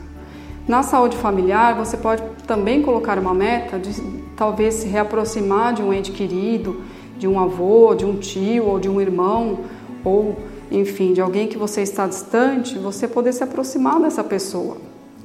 Na 0.69 0.83
saúde 0.83 1.17
familiar, 1.17 1.75
você 1.75 1.97
pode 1.97 2.23
também 2.47 2.83
colocar 2.83 3.19
uma 3.19 3.35
meta 3.35 3.79
de 3.79 4.01
talvez 4.37 4.75
se 4.75 4.87
reaproximar 4.87 5.73
de 5.73 5.83
um 5.83 5.93
ente 5.93 6.13
querido, 6.13 6.83
de 7.19 7.27
um 7.27 7.41
avô, 7.41 7.95
de 7.95 8.05
um 8.05 8.17
tio 8.17 8.67
ou 8.67 8.79
de 8.79 8.89
um 8.89 9.01
irmão, 9.01 9.61
ou 10.05 10.37
enfim, 10.71 11.13
de 11.13 11.21
alguém 11.21 11.49
que 11.49 11.59
você 11.59 11.83
está 11.83 12.07
distante, 12.07 12.79
você 12.79 13.09
poder 13.09 13.33
se 13.33 13.43
aproximar 13.43 14.01
dessa 14.01 14.23
pessoa. 14.23 14.77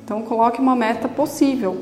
Então, 0.04 0.22
coloque 0.22 0.60
uma 0.60 0.76
meta 0.76 1.08
possível. 1.08 1.78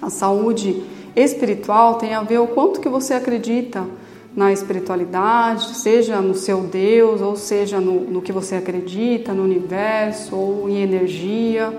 A 0.00 0.10
saúde 0.10 0.82
espiritual 1.14 1.94
tem 1.94 2.14
a 2.14 2.22
ver 2.22 2.38
o 2.38 2.48
quanto 2.48 2.80
que 2.80 2.88
você 2.88 3.14
acredita 3.14 3.84
na 4.34 4.52
espiritualidade, 4.52 5.74
seja 5.76 6.20
no 6.20 6.34
seu 6.34 6.62
Deus, 6.62 7.20
ou 7.20 7.36
seja 7.36 7.80
no, 7.80 8.00
no 8.00 8.22
que 8.22 8.32
você 8.32 8.56
acredita, 8.56 9.34
no 9.34 9.42
universo, 9.42 10.34
ou 10.34 10.68
em 10.68 10.80
energia. 10.82 11.72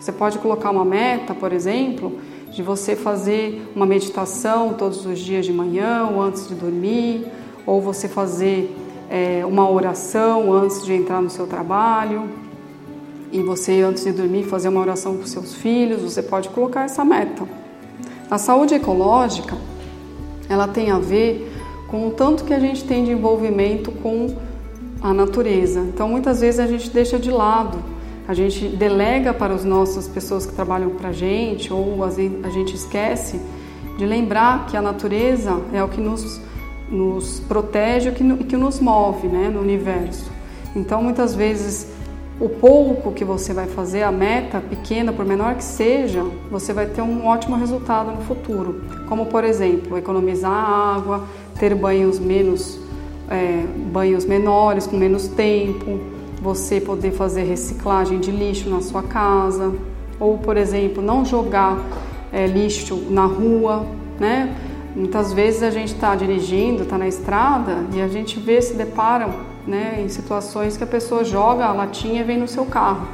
Você 0.00 0.10
pode 0.10 0.38
colocar 0.38 0.70
uma 0.70 0.84
meta, 0.84 1.34
por 1.34 1.52
exemplo, 1.52 2.18
de 2.50 2.62
você 2.62 2.96
fazer 2.96 3.70
uma 3.76 3.84
meditação 3.84 4.72
todos 4.72 5.04
os 5.04 5.18
dias 5.18 5.44
de 5.44 5.52
manhã 5.52 6.08
ou 6.10 6.22
antes 6.22 6.48
de 6.48 6.54
dormir, 6.54 7.26
ou 7.66 7.80
você 7.80 8.08
fazer 8.08 8.74
é, 9.10 9.44
uma 9.44 9.68
oração 9.70 10.52
antes 10.52 10.82
de 10.84 10.94
entrar 10.94 11.20
no 11.20 11.28
seu 11.28 11.46
trabalho, 11.46 12.28
e 13.30 13.42
você 13.42 13.82
antes 13.82 14.04
de 14.04 14.12
dormir 14.12 14.44
fazer 14.44 14.68
uma 14.68 14.80
oração 14.80 15.18
com 15.18 15.26
seus 15.26 15.54
filhos, 15.54 16.00
você 16.00 16.22
pode 16.22 16.48
colocar 16.48 16.84
essa 16.84 17.04
meta. 17.04 17.46
A 18.30 18.38
saúde 18.38 18.74
ecológica, 18.74 19.56
ela 20.48 20.66
tem 20.66 20.90
a 20.90 20.98
ver 20.98 21.57
com 21.88 22.06
o 22.06 22.10
tanto 22.10 22.44
que 22.44 22.54
a 22.54 22.60
gente 22.60 22.84
tem 22.84 23.04
de 23.04 23.10
envolvimento 23.10 23.90
com 23.90 24.36
a 25.02 25.12
natureza. 25.12 25.80
Então, 25.80 26.08
muitas 26.08 26.40
vezes 26.40 26.60
a 26.60 26.66
gente 26.66 26.90
deixa 26.90 27.18
de 27.18 27.30
lado, 27.30 27.78
a 28.26 28.34
gente 28.34 28.68
delega 28.68 29.32
para 29.32 29.54
as 29.54 29.64
nossas 29.64 30.06
pessoas 30.06 30.44
que 30.44 30.52
trabalham 30.52 30.90
para 30.90 31.08
a 31.08 31.12
gente, 31.12 31.72
ou 31.72 32.04
a 32.04 32.10
gente 32.50 32.74
esquece 32.74 33.40
de 33.96 34.04
lembrar 34.04 34.66
que 34.66 34.76
a 34.76 34.82
natureza 34.82 35.60
é 35.72 35.82
o 35.82 35.88
que 35.88 36.00
nos, 36.00 36.40
nos 36.90 37.40
protege 37.40 38.10
e 38.10 38.12
que, 38.12 38.44
que 38.44 38.56
nos 38.56 38.80
move 38.80 39.26
né, 39.26 39.48
no 39.48 39.60
universo. 39.60 40.30
Então, 40.76 41.02
muitas 41.02 41.34
vezes, 41.34 41.88
o 42.40 42.48
pouco 42.48 43.10
que 43.10 43.24
você 43.24 43.52
vai 43.52 43.66
fazer, 43.66 44.02
a 44.02 44.12
meta 44.12 44.60
pequena, 44.60 45.12
por 45.12 45.24
menor 45.24 45.56
que 45.56 45.64
seja, 45.64 46.22
você 46.50 46.72
vai 46.72 46.86
ter 46.86 47.02
um 47.02 47.26
ótimo 47.26 47.56
resultado 47.56 48.12
no 48.12 48.20
futuro. 48.22 48.82
Como, 49.08 49.26
por 49.26 49.42
exemplo, 49.42 49.98
economizar 49.98 50.52
água, 50.52 51.24
ter 51.58 51.74
banhos 51.74 52.18
menos 52.18 52.78
é, 53.30 53.64
banhos 53.92 54.24
menores, 54.24 54.86
com 54.86 54.96
menos 54.96 55.28
tempo, 55.28 56.00
você 56.40 56.80
poder 56.80 57.12
fazer 57.12 57.42
reciclagem 57.42 58.20
de 58.20 58.30
lixo 58.30 58.70
na 58.70 58.80
sua 58.80 59.02
casa, 59.02 59.74
ou 60.18 60.38
por 60.38 60.56
exemplo, 60.56 61.02
não 61.02 61.24
jogar 61.24 61.78
é, 62.32 62.46
lixo 62.46 62.96
na 63.10 63.26
rua, 63.26 63.86
né? 64.18 64.54
Muitas 64.96 65.32
vezes 65.32 65.62
a 65.62 65.70
gente 65.70 65.94
está 65.94 66.16
dirigindo, 66.16 66.82
está 66.82 66.98
na 66.98 67.06
estrada 67.06 67.84
e 67.94 68.00
a 68.00 68.08
gente 68.08 68.40
vê, 68.40 68.60
se 68.60 68.74
deparam 68.74 69.32
né, 69.66 70.02
em 70.02 70.08
situações 70.08 70.76
que 70.76 70.82
a 70.82 70.86
pessoa 70.86 71.22
joga 71.22 71.66
a 71.66 71.72
latinha 71.72 72.22
e 72.22 72.24
vem 72.24 72.38
no 72.38 72.48
seu 72.48 72.64
carro. 72.64 73.06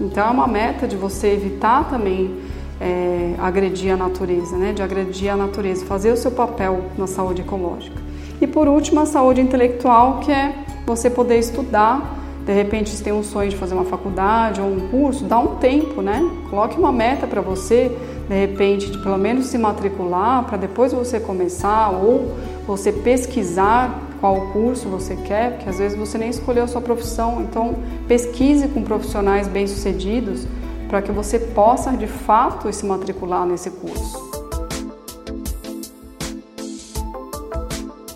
Então 0.00 0.26
é 0.26 0.30
uma 0.30 0.48
meta 0.48 0.88
de 0.88 0.96
você 0.96 1.28
evitar 1.28 1.88
também 1.88 2.40
é, 2.80 3.34
agredir 3.38 3.92
a 3.92 3.96
natureza, 3.96 4.56
né? 4.56 4.72
de 4.72 4.82
agredir 4.82 5.32
a 5.32 5.36
natureza, 5.36 5.84
fazer 5.84 6.12
o 6.12 6.16
seu 6.16 6.30
papel 6.30 6.84
na 6.96 7.06
saúde 7.06 7.42
ecológica. 7.42 7.96
E 8.40 8.46
por 8.46 8.68
último, 8.68 9.00
a 9.00 9.06
saúde 9.06 9.40
intelectual, 9.40 10.20
que 10.20 10.30
é 10.30 10.54
você 10.86 11.10
poder 11.10 11.38
estudar. 11.38 12.16
De 12.46 12.52
repente, 12.52 12.88
se 12.90 13.02
tem 13.02 13.12
um 13.12 13.22
sonho 13.22 13.50
de 13.50 13.56
fazer 13.56 13.74
uma 13.74 13.84
faculdade 13.84 14.60
ou 14.60 14.68
um 14.68 14.88
curso, 14.88 15.24
dá 15.24 15.38
um 15.38 15.56
tempo, 15.56 16.00
né? 16.00 16.22
Coloque 16.48 16.78
uma 16.78 16.90
meta 16.90 17.26
para 17.26 17.42
você, 17.42 17.94
de 18.28 18.34
repente, 18.34 18.90
de 18.90 18.98
pelo 19.02 19.18
menos 19.18 19.46
se 19.46 19.58
matricular, 19.58 20.44
para 20.44 20.56
depois 20.56 20.92
você 20.92 21.20
começar 21.20 21.90
ou 21.90 22.36
você 22.66 22.90
pesquisar 22.90 24.02
qual 24.20 24.52
curso 24.52 24.88
você 24.88 25.14
quer, 25.14 25.54
porque 25.54 25.68
às 25.68 25.78
vezes 25.78 25.98
você 25.98 26.16
nem 26.16 26.30
escolheu 26.30 26.64
a 26.64 26.66
sua 26.66 26.80
profissão. 26.80 27.42
Então, 27.42 27.76
pesquise 28.06 28.68
com 28.68 28.82
profissionais 28.82 29.46
bem-sucedidos 29.46 30.46
para 30.88 31.02
que 31.02 31.12
você 31.12 31.38
possa 31.38 31.92
de 31.92 32.06
fato 32.06 32.72
se 32.72 32.84
matricular 32.86 33.46
nesse 33.46 33.70
curso. 33.70 34.26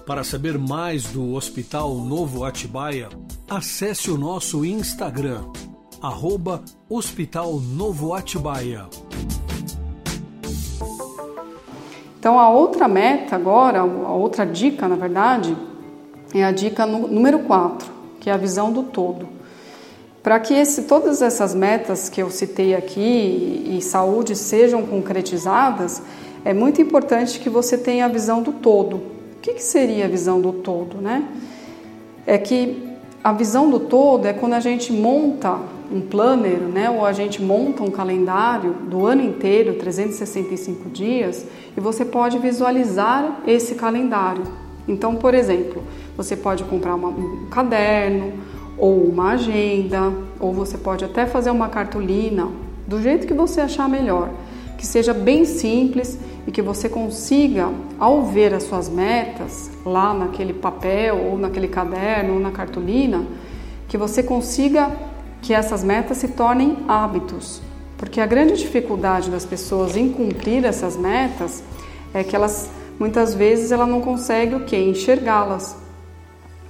Para 0.06 0.24
saber 0.24 0.58
mais 0.58 1.04
do 1.04 1.34
Hospital 1.34 1.94
Novo 1.96 2.44
Atibaia, 2.44 3.08
acesse 3.48 4.10
o 4.10 4.18
nosso 4.18 4.64
Instagram, 4.64 5.44
arroba 6.02 6.62
Hospital 6.88 7.60
Novo 7.60 8.14
Atibaia. 8.14 8.86
Então 12.18 12.38
a 12.38 12.48
outra 12.48 12.88
meta 12.88 13.36
agora, 13.36 13.80
a 13.80 14.12
outra 14.12 14.44
dica 14.46 14.88
na 14.88 14.96
verdade, 14.96 15.56
é 16.34 16.44
a 16.44 16.50
dica 16.50 16.86
número 16.86 17.40
4, 17.40 17.90
que 18.20 18.30
é 18.30 18.32
a 18.32 18.36
visão 18.36 18.72
do 18.72 18.84
todo. 18.84 19.41
Para 20.22 20.38
que 20.38 20.54
esse, 20.54 20.82
todas 20.82 21.20
essas 21.20 21.54
metas 21.54 22.08
que 22.08 22.22
eu 22.22 22.30
citei 22.30 22.74
aqui 22.74 23.76
e 23.76 23.82
saúde 23.82 24.36
sejam 24.36 24.86
concretizadas, 24.86 26.00
é 26.44 26.54
muito 26.54 26.80
importante 26.80 27.40
que 27.40 27.50
você 27.50 27.76
tenha 27.76 28.04
a 28.04 28.08
visão 28.08 28.42
do 28.42 28.52
todo. 28.52 28.96
O 28.96 29.40
que, 29.42 29.54
que 29.54 29.62
seria 29.62 30.04
a 30.04 30.08
visão 30.08 30.40
do 30.40 30.52
todo, 30.52 30.98
né? 30.98 31.26
É 32.24 32.38
que 32.38 32.88
a 33.24 33.32
visão 33.32 33.68
do 33.68 33.80
todo 33.80 34.26
é 34.26 34.32
quando 34.32 34.54
a 34.54 34.60
gente 34.60 34.92
monta 34.92 35.58
um 35.92 36.00
planner, 36.00 36.58
né, 36.58 36.88
ou 36.88 37.04
a 37.04 37.12
gente 37.12 37.42
monta 37.42 37.82
um 37.82 37.90
calendário 37.90 38.72
do 38.72 39.06
ano 39.06 39.22
inteiro, 39.22 39.74
365 39.74 40.88
dias, 40.88 41.46
e 41.76 41.80
você 41.80 42.04
pode 42.04 42.38
visualizar 42.38 43.42
esse 43.46 43.74
calendário. 43.74 44.42
Então, 44.88 45.14
por 45.16 45.34
exemplo, 45.34 45.82
você 46.16 46.34
pode 46.34 46.64
comprar 46.64 46.94
uma, 46.94 47.08
um 47.08 47.46
caderno, 47.50 48.32
ou 48.76 49.04
uma 49.04 49.32
agenda, 49.32 50.12
ou 50.40 50.52
você 50.52 50.78
pode 50.78 51.04
até 51.04 51.26
fazer 51.26 51.50
uma 51.50 51.68
cartolina, 51.68 52.48
do 52.86 53.00
jeito 53.00 53.26
que 53.26 53.34
você 53.34 53.60
achar 53.60 53.88
melhor, 53.88 54.30
que 54.76 54.86
seja 54.86 55.14
bem 55.14 55.44
simples 55.44 56.18
e 56.46 56.50
que 56.50 56.60
você 56.60 56.88
consiga, 56.88 57.68
ao 57.98 58.22
ver 58.22 58.52
as 58.52 58.64
suas 58.64 58.88
metas 58.88 59.70
lá 59.84 60.12
naquele 60.12 60.52
papel, 60.52 61.16
ou 61.30 61.38
naquele 61.38 61.68
caderno, 61.68 62.34
ou 62.34 62.40
na 62.40 62.50
cartolina, 62.50 63.24
que 63.88 63.96
você 63.96 64.22
consiga 64.22 64.90
que 65.40 65.52
essas 65.52 65.84
metas 65.84 66.18
se 66.18 66.28
tornem 66.28 66.78
hábitos. 66.88 67.60
Porque 67.96 68.20
a 68.20 68.26
grande 68.26 68.56
dificuldade 68.56 69.30
das 69.30 69.44
pessoas 69.44 69.96
em 69.96 70.12
cumprir 70.12 70.64
essas 70.64 70.96
metas 70.96 71.62
é 72.12 72.24
que 72.24 72.34
elas 72.34 72.68
muitas 72.98 73.34
vezes 73.34 73.70
ela 73.70 73.86
não 73.86 74.00
consegue 74.00 74.54
o 74.54 74.64
que 74.64 74.76
enxergá-las. 74.76 75.76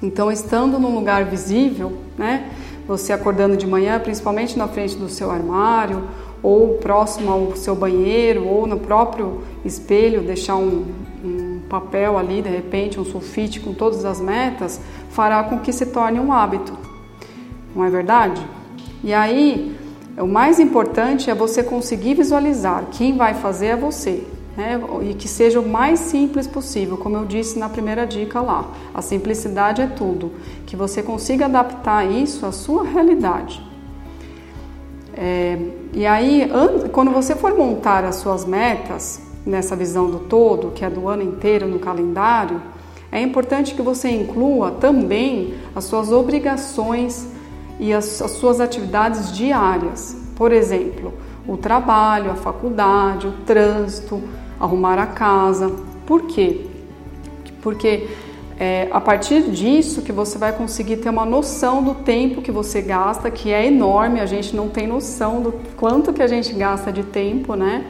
Então, 0.02 0.32
estando 0.32 0.78
num 0.78 0.94
lugar 0.94 1.25
visível, 1.26 1.92
né, 2.18 2.50
Você 2.87 3.12
acordando 3.12 3.56
de 3.56 3.64
manhã, 3.64 4.00
principalmente 4.00 4.59
na 4.59 4.66
frente 4.66 4.97
do 4.97 5.09
seu 5.09 5.30
armário, 5.30 6.02
ou 6.42 6.75
próximo 6.78 7.30
ao 7.30 7.54
seu 7.54 7.76
banheiro, 7.76 8.44
ou 8.44 8.66
no 8.66 8.80
próprio 8.80 9.42
espelho, 9.64 10.21
deixar 10.23 10.56
um, 10.56 10.85
um 11.25 11.61
papel 11.68 12.18
ali, 12.18 12.42
de 12.42 12.49
repente, 12.49 12.99
um 12.99 13.04
sulfite 13.04 13.61
com 13.61 13.73
todas 13.73 14.04
as 14.04 14.21
metas, 14.21 14.80
fará 15.11 15.44
com 15.44 15.61
que 15.61 15.73
se 15.73 15.87
torne 15.87 16.18
um 16.18 16.32
hábito. 16.32 16.76
Não 17.75 17.85
é 17.85 17.88
verdade? 17.88 18.44
E 19.04 19.14
aí, 19.14 19.76
o 20.18 20.26
mais 20.26 20.59
importante 20.59 21.30
é 21.30 21.35
você 21.35 21.62
conseguir 21.62 22.14
visualizar. 22.14 22.87
Quem 22.90 23.16
vai 23.16 23.35
fazer 23.35 23.66
é 23.66 23.76
você. 23.76 24.26
Né? 24.56 24.80
E 25.09 25.14
que 25.14 25.28
seja 25.28 25.61
o 25.61 25.68
mais 25.68 26.00
simples 26.00 26.47
possível, 26.47 26.97
como 26.97 27.16
eu 27.16 27.25
disse 27.25 27.59
na 27.59 27.68
primeira 27.68 28.06
dica 28.06 28.40
lá. 28.40 28.71
A 28.92 29.00
simplicidade 29.00 29.80
é 29.80 29.87
tudo. 29.87 30.32
Que 30.66 30.76
você 30.76 31.02
consiga 31.02 31.47
adaptar 31.47 32.04
isso 32.11 32.44
à 32.44 32.52
sua 32.52 32.85
realidade. 32.85 33.62
É, 35.14 35.59
e 35.92 36.06
aí, 36.06 36.50
quando 36.92 37.11
você 37.11 37.35
for 37.35 37.56
montar 37.56 38.04
as 38.04 38.16
suas 38.16 38.44
metas, 38.44 39.21
nessa 39.44 39.75
visão 39.75 40.11
do 40.11 40.21
todo, 40.21 40.71
que 40.71 40.85
é 40.85 40.90
do 40.90 41.09
ano 41.09 41.23
inteiro 41.23 41.66
no 41.66 41.78
calendário, 41.78 42.62
é 43.11 43.21
importante 43.21 43.75
que 43.75 43.82
você 43.82 44.09
inclua 44.09 44.71
também 44.71 45.54
as 45.75 45.85
suas 45.85 46.11
obrigações 46.11 47.28
e 47.78 47.92
as, 47.92 48.23
as 48.23 48.30
suas 48.32 48.61
atividades 48.61 49.32
diárias. 49.32 50.16
Por 50.35 50.50
exemplo, 50.50 51.12
o 51.47 51.56
trabalho, 51.56 52.30
a 52.30 52.35
faculdade, 52.35 53.26
o 53.26 53.32
trânsito, 53.44 54.23
arrumar 54.62 54.97
a 54.99 55.07
casa. 55.07 55.75
Por 56.07 56.23
quê? 56.28 56.66
Porque 57.61 58.09
é 58.59 58.88
a 58.92 59.00
partir 59.00 59.50
disso 59.50 60.02
que 60.02 60.12
você 60.12 60.38
vai 60.38 60.52
conseguir 60.52 60.99
ter 60.99 61.11
uma 61.11 61.26
noção 61.26 61.83
do 61.83 61.97
tempo 61.97 62.40
que 62.40 62.52
você 62.52 62.81
gasta, 62.81 63.28
que 63.28 63.50
é 63.50 63.66
enorme, 63.66 64.21
a 64.21 64.26
gente 64.26 64.54
não 64.54 64.69
tem 64.69 64.87
noção 64.87 65.42
do 65.42 65.52
quanto 65.76 66.12
que 66.12 66.23
a 66.23 66.28
gente 66.28 66.52
gasta 66.54 66.92
de 66.92 67.02
tempo, 67.02 67.57
né? 67.57 67.85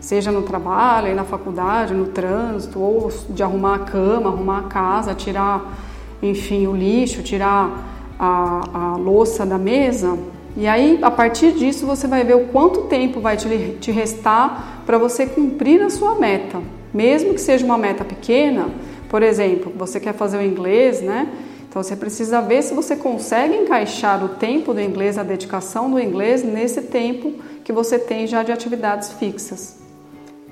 Seja 0.00 0.32
no 0.32 0.42
trabalho, 0.42 1.14
na 1.14 1.24
faculdade, 1.24 1.92
no 1.92 2.06
trânsito, 2.06 2.80
ou 2.80 3.12
de 3.28 3.42
arrumar 3.42 3.74
a 3.74 3.78
cama, 3.80 4.30
arrumar 4.30 4.60
a 4.60 4.62
casa, 4.62 5.14
tirar, 5.14 5.74
enfim, 6.22 6.66
o 6.66 6.74
lixo, 6.74 7.22
tirar 7.22 8.14
a, 8.18 8.62
a 8.72 8.96
louça 8.96 9.44
da 9.44 9.58
mesa. 9.58 10.18
E 10.56 10.68
aí, 10.68 11.00
a 11.02 11.10
partir 11.10 11.52
disso, 11.52 11.84
você 11.84 12.06
vai 12.06 12.22
ver 12.22 12.36
o 12.36 12.46
quanto 12.46 12.82
tempo 12.82 13.20
vai 13.20 13.36
te, 13.36 13.90
restar 13.90 14.82
para 14.86 14.96
você 14.98 15.26
cumprir 15.26 15.82
a 15.82 15.90
sua 15.90 16.14
meta. 16.14 16.62
Mesmo 16.92 17.34
que 17.34 17.40
seja 17.40 17.64
uma 17.64 17.76
meta 17.76 18.04
pequena, 18.04 18.68
por 19.08 19.22
exemplo, 19.22 19.72
você 19.76 19.98
quer 19.98 20.14
fazer 20.14 20.38
o 20.38 20.42
inglês, 20.42 21.00
né? 21.00 21.28
Então 21.68 21.82
você 21.82 21.96
precisa 21.96 22.40
ver 22.40 22.62
se 22.62 22.72
você 22.72 22.94
consegue 22.94 23.56
encaixar 23.56 24.24
o 24.24 24.28
tempo 24.28 24.72
do 24.72 24.80
inglês, 24.80 25.18
a 25.18 25.24
dedicação 25.24 25.90
do 25.90 25.98
inglês, 25.98 26.44
nesse 26.44 26.82
tempo 26.82 27.32
que 27.64 27.72
você 27.72 27.98
tem 27.98 28.28
já 28.28 28.44
de 28.44 28.52
atividades 28.52 29.12
fixas. 29.14 29.82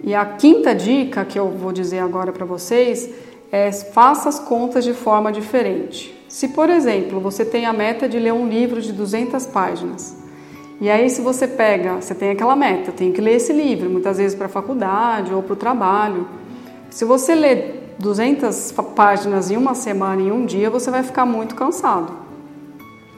E 0.02 0.16
a 0.16 0.24
quinta 0.24 0.74
dica 0.74 1.24
que 1.24 1.38
eu 1.38 1.48
vou 1.48 1.70
dizer 1.70 2.00
agora 2.00 2.32
para 2.32 2.44
vocês 2.44 3.08
é 3.52 3.70
faça 3.70 4.28
as 4.28 4.40
contas 4.40 4.82
de 4.82 4.94
forma 4.94 5.30
diferente. 5.30 6.21
Se, 6.32 6.48
por 6.48 6.70
exemplo, 6.70 7.20
você 7.20 7.44
tem 7.44 7.66
a 7.66 7.74
meta 7.74 8.08
de 8.08 8.18
ler 8.18 8.32
um 8.32 8.48
livro 8.48 8.80
de 8.80 8.90
200 8.90 9.44
páginas, 9.44 10.16
e 10.80 10.88
aí 10.88 11.10
se 11.10 11.20
você 11.20 11.46
pega, 11.46 12.00
você 12.00 12.14
tem 12.14 12.30
aquela 12.30 12.56
meta, 12.56 12.90
tem 12.90 13.12
que 13.12 13.20
ler 13.20 13.34
esse 13.34 13.52
livro, 13.52 13.90
muitas 13.90 14.16
vezes 14.16 14.34
para 14.34 14.46
a 14.46 14.48
faculdade 14.48 15.34
ou 15.34 15.42
para 15.42 15.52
o 15.52 15.56
trabalho. 15.56 16.26
Se 16.88 17.04
você 17.04 17.34
lê 17.34 17.74
200 17.98 18.72
páginas 18.96 19.50
em 19.50 19.58
uma 19.58 19.74
semana, 19.74 20.22
em 20.22 20.32
um 20.32 20.46
dia, 20.46 20.70
você 20.70 20.90
vai 20.90 21.02
ficar 21.02 21.26
muito 21.26 21.54
cansado. 21.54 22.10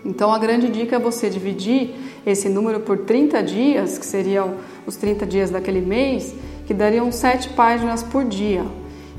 Então 0.05 0.35
a 0.35 0.39
grande 0.41 0.69
dica 0.69 0.97
é 0.97 0.99
você 0.99 1.31
dividir 1.31 1.95
esse 2.27 2.49
número 2.49 2.81
por 2.81 2.99
30 2.99 3.45
dias, 3.45 3.97
que 3.97 4.05
seriam 4.05 4.55
os 4.85 4.97
30 4.97 5.25
dias 5.25 5.51
daquele 5.51 5.81
mês, 5.81 6.35
que 6.67 6.75
dariam 6.75 7.13
7 7.13 7.51
páginas 7.51 8.03
por 8.03 8.25
dia. 8.25 8.65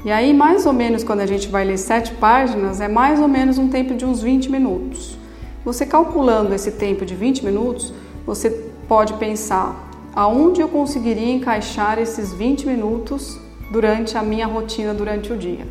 E 0.05 0.11
aí, 0.11 0.35
mais 0.35 0.67
ou 0.67 0.71
menos, 0.71 1.03
quando 1.03 1.21
a 1.21 1.25
gente 1.25 1.47
vai 1.47 1.65
ler 1.65 1.79
sete 1.79 2.11
páginas, 2.13 2.79
é 2.79 2.87
mais 2.87 3.19
ou 3.19 3.27
menos 3.27 3.57
um 3.57 3.69
tempo 3.69 3.95
de 3.95 4.05
uns 4.05 4.21
20 4.21 4.51
minutos. 4.51 5.17
Você 5.65 5.83
calculando 5.83 6.53
esse 6.53 6.73
tempo 6.73 7.03
de 7.03 7.15
20 7.15 7.43
minutos, 7.43 7.91
você 8.23 8.51
pode 8.87 9.15
pensar 9.15 9.89
aonde 10.15 10.61
eu 10.61 10.67
conseguiria 10.67 11.33
encaixar 11.33 11.97
esses 11.97 12.31
20 12.31 12.67
minutos 12.67 13.35
durante 13.71 14.15
a 14.15 14.21
minha 14.21 14.45
rotina 14.45 14.93
durante 14.93 15.33
o 15.33 15.37
dia. 15.37 15.65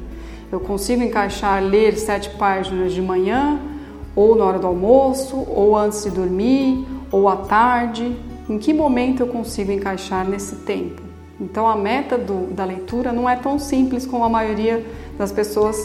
Eu 0.50 0.58
consigo 0.58 1.00
encaixar 1.00 1.62
ler 1.62 1.96
sete 1.96 2.30
páginas 2.30 2.92
de 2.92 3.00
manhã, 3.00 3.60
ou 4.16 4.34
na 4.34 4.44
hora 4.46 4.58
do 4.58 4.66
almoço, 4.66 5.44
ou 5.48 5.76
antes 5.76 6.02
de 6.02 6.10
dormir, 6.10 6.84
ou 7.12 7.28
à 7.28 7.36
tarde. 7.36 8.16
Em 8.50 8.58
que 8.58 8.74
momento 8.74 9.20
eu 9.20 9.28
consigo 9.28 9.70
encaixar 9.70 10.28
nesse 10.28 10.56
tempo? 10.56 11.03
Então 11.40 11.66
a 11.66 11.76
meta 11.76 12.16
do, 12.16 12.52
da 12.52 12.64
leitura 12.64 13.12
não 13.12 13.28
é 13.28 13.36
tão 13.36 13.58
simples 13.58 14.06
como 14.06 14.24
a 14.24 14.28
maioria 14.28 14.84
das 15.18 15.32
pessoas 15.32 15.76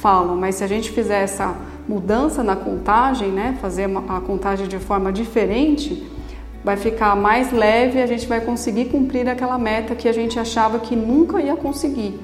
falam, 0.00 0.36
mas 0.36 0.56
se 0.56 0.64
a 0.64 0.66
gente 0.66 0.90
fizer 0.90 1.22
essa 1.22 1.56
mudança 1.88 2.42
na 2.44 2.54
contagem, 2.54 3.30
né, 3.30 3.56
fazer 3.60 3.88
a 4.08 4.20
contagem 4.20 4.68
de 4.68 4.78
forma 4.78 5.12
diferente, 5.12 6.06
vai 6.62 6.76
ficar 6.76 7.16
mais 7.16 7.50
leve 7.50 8.02
a 8.02 8.06
gente 8.06 8.26
vai 8.26 8.40
conseguir 8.40 8.86
cumprir 8.86 9.28
aquela 9.28 9.58
meta 9.58 9.94
que 9.94 10.08
a 10.08 10.12
gente 10.12 10.38
achava 10.38 10.78
que 10.78 10.94
nunca 10.94 11.40
ia 11.40 11.56
conseguir. 11.56 12.20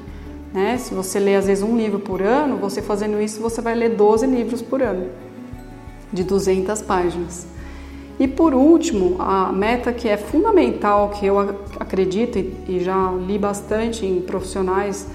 Né? 0.53 0.77
Se 0.79 0.95
você 0.95 1.19
lê 1.19 1.35
às 1.35 1.47
vezes 1.47 1.65
um 1.65 1.77
livro 1.77 1.99
por 1.99 2.23
ano, 2.23 2.59
você 2.59 2.83
fazendo 2.83 3.21
isso, 3.21 3.41
você 3.41 3.61
vai 3.61 3.75
ler 3.75 3.97
12 3.97 4.27
livros 4.27 4.63
por 4.63 4.83
ano, 4.83 5.09
de 6.13 6.23
200 6.23 6.83
páginas. 6.83 7.54
E 8.19 8.29
por 8.29 8.55
último, 8.55 9.17
a 9.19 9.53
meta 9.53 9.93
que 9.93 10.09
é 10.09 10.17
fundamental, 10.17 11.11
que 11.11 11.27
eu 11.27 11.39
acredito 11.81 12.39
e 12.69 12.79
já 12.79 13.11
li 13.11 13.37
bastante 13.37 14.07
em 14.07 14.21
profissionais 14.21 15.09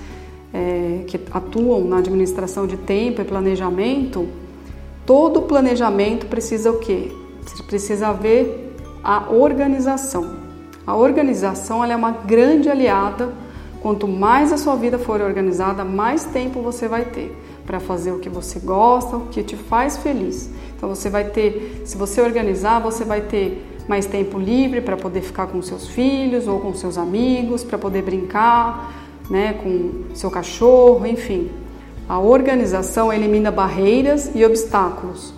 é, 0.53 1.03
que 1.07 1.19
atuam 1.31 1.85
na 1.85 1.99
administração 1.99 2.67
de 2.67 2.75
tempo 2.75 3.21
e 3.21 3.25
planejamento, 3.25 4.27
todo 5.05 5.43
planejamento 5.43 6.25
precisa 6.25 6.71
o 6.71 6.79
quê? 6.79 7.11
Precisa 7.67 8.09
haver 8.09 8.75
a 9.01 9.31
organização. 9.31 10.37
A 10.85 10.95
organização 10.95 11.85
é 11.85 11.95
uma 11.95 12.11
grande 12.11 12.69
aliada. 12.69 13.29
Quanto 13.81 14.07
mais 14.09 14.51
a 14.51 14.57
sua 14.57 14.75
vida 14.75 14.99
for 14.99 15.21
organizada, 15.21 15.85
mais 15.85 16.25
tempo 16.25 16.61
você 16.61 16.85
vai 16.87 17.05
ter 17.05 17.33
para 17.69 17.79
fazer 17.79 18.11
o 18.11 18.17
que 18.17 18.29
você 18.29 18.57
gosta, 18.57 19.15
o 19.15 19.27
que 19.27 19.43
te 19.43 19.55
faz 19.55 19.95
feliz. 19.95 20.49
Então 20.75 20.89
você 20.89 21.07
vai 21.07 21.25
ter, 21.25 21.83
se 21.85 21.95
você 21.95 22.19
organizar, 22.19 22.79
você 22.79 23.05
vai 23.05 23.21
ter 23.21 23.63
mais 23.87 24.07
tempo 24.07 24.39
livre 24.39 24.81
para 24.81 24.97
poder 24.97 25.21
ficar 25.21 25.45
com 25.45 25.61
seus 25.61 25.87
filhos 25.87 26.47
ou 26.47 26.59
com 26.59 26.73
seus 26.73 26.97
amigos, 26.97 27.63
para 27.63 27.77
poder 27.77 28.01
brincar, 28.01 28.91
né, 29.29 29.53
com 29.53 30.15
seu 30.15 30.31
cachorro, 30.31 31.05
enfim. 31.05 31.51
A 32.07 32.17
organização 32.17 33.13
elimina 33.13 33.51
barreiras 33.51 34.31
e 34.33 34.43
obstáculos. 34.43 35.31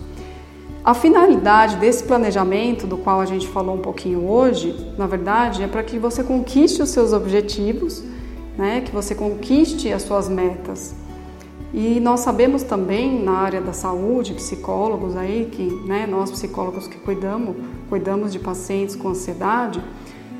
A 0.82 0.94
finalidade 0.94 1.76
desse 1.76 2.02
planejamento, 2.02 2.86
do 2.86 2.96
qual 2.96 3.20
a 3.20 3.26
gente 3.26 3.46
falou 3.46 3.74
um 3.74 3.82
pouquinho 3.82 4.26
hoje, 4.26 4.94
na 4.96 5.06
verdade, 5.06 5.62
é 5.62 5.68
para 5.68 5.82
que 5.82 5.98
você 5.98 6.24
conquiste 6.24 6.80
os 6.80 6.88
seus 6.88 7.12
objetivos, 7.12 8.02
né, 8.56 8.80
que 8.80 8.90
você 8.90 9.14
conquiste 9.14 9.92
as 9.92 10.00
suas 10.00 10.30
metas. 10.30 11.02
E 11.74 11.98
nós 12.00 12.20
sabemos 12.20 12.62
também 12.62 13.22
na 13.22 13.32
área 13.32 13.60
da 13.60 13.72
saúde, 13.72 14.34
psicólogos 14.34 15.16
aí, 15.16 15.48
que 15.50 15.62
né, 15.86 16.06
nós 16.06 16.30
psicólogos 16.30 16.86
que 16.86 16.98
cuidamos, 16.98 17.56
cuidamos 17.88 18.30
de 18.30 18.38
pacientes 18.38 18.94
com 18.94 19.08
ansiedade, 19.08 19.82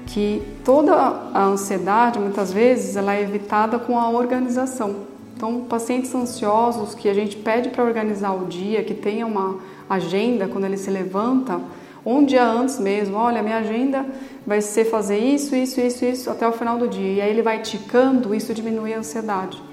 que 0.07 0.43
toda 0.63 0.95
a 0.95 1.45
ansiedade 1.45 2.19
muitas 2.19 2.53
vezes 2.53 2.97
ela 2.97 3.15
é 3.15 3.23
evitada 3.23 3.79
com 3.79 3.99
a 3.99 4.11
organização. 4.11 5.13
Então, 5.35 5.63
pacientes 5.63 6.15
ansiosos 6.15 6.95
que 6.95 7.09
a 7.09 7.15
gente 7.15 7.37
pede 7.37 7.71
para 7.71 7.83
organizar 7.83 8.33
o 8.33 8.45
dia, 8.45 8.85
que 8.85 8.93
tenha 8.93 9.27
uma 9.27 9.57
agenda 9.89 10.47
quando 10.47 10.67
ele 10.67 10.77
se 10.77 10.91
levanta, 10.91 11.59
um 12.05 12.25
dia 12.25 12.45
antes 12.45 12.79
mesmo, 12.79 13.17
olha, 13.17 13.43
minha 13.43 13.59
agenda 13.59 14.05
vai 14.47 14.61
ser 14.61 14.85
fazer 14.85 15.19
isso, 15.19 15.57
isso, 15.57 15.81
isso, 15.81 16.05
isso 16.05 16.31
até 16.31 16.47
o 16.47 16.53
final 16.53 16.77
do 16.77 16.89
dia. 16.89 17.15
E 17.15 17.21
aí 17.23 17.31
ele 17.31 17.43
vai 17.43 17.63
ticando, 17.63 18.35
isso 18.35 18.53
diminui 18.53 18.93
a 18.93 18.99
ansiedade. 18.99 19.72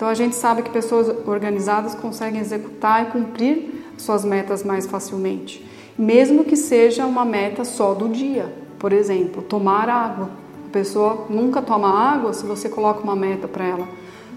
Então 0.00 0.08
a 0.08 0.14
gente 0.14 0.34
sabe 0.34 0.62
que 0.62 0.70
pessoas 0.70 1.14
organizadas 1.28 1.94
conseguem 1.94 2.40
executar 2.40 3.02
e 3.02 3.10
cumprir 3.10 3.84
suas 3.98 4.24
metas 4.24 4.64
mais 4.64 4.86
facilmente, 4.86 5.62
mesmo 5.98 6.42
que 6.42 6.56
seja 6.56 7.04
uma 7.04 7.22
meta 7.22 7.66
só 7.66 7.92
do 7.92 8.08
dia. 8.08 8.50
Por 8.78 8.94
exemplo, 8.94 9.42
tomar 9.42 9.90
água. 9.90 10.30
A 10.66 10.70
pessoa 10.72 11.26
nunca 11.28 11.60
toma 11.60 11.90
água 11.90 12.32
se 12.32 12.46
você 12.46 12.66
coloca 12.66 13.02
uma 13.02 13.14
meta 13.14 13.46
para 13.46 13.62
ela. 13.62 13.86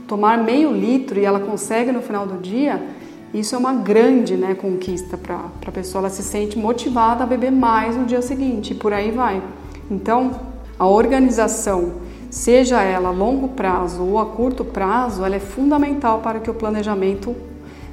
Tomar 0.05 0.37
meio 0.37 0.69
litro 0.69 1.17
e 1.17 1.23
ela 1.23 1.39
consegue 1.39 1.93
no 1.93 2.01
final 2.01 2.27
do 2.27 2.41
dia, 2.41 2.85
isso 3.33 3.55
é 3.55 3.57
uma 3.57 3.73
grande 3.73 4.35
né, 4.35 4.55
conquista 4.55 5.17
para 5.17 5.45
a 5.65 5.71
pessoa. 5.71 6.01
Ela 6.01 6.09
se 6.09 6.23
sente 6.23 6.59
motivada 6.59 7.23
a 7.23 7.25
beber 7.25 7.53
mais 7.53 7.95
no 7.95 8.03
dia 8.03 8.21
seguinte 8.21 8.71
e 8.71 8.75
por 8.75 8.91
aí 8.91 9.11
vai. 9.11 9.41
Então, 9.89 10.41
a 10.77 10.85
organização 10.85 11.93
seja 12.33 12.81
ela 12.81 13.09
a 13.09 13.11
longo 13.11 13.49
prazo 13.49 14.01
ou 14.01 14.17
a 14.17 14.25
curto 14.25 14.65
prazo, 14.65 15.23
ela 15.23 15.35
é 15.35 15.39
fundamental 15.39 16.19
para 16.19 16.39
que 16.39 16.49
o 16.49 16.53
planejamento 16.53 17.35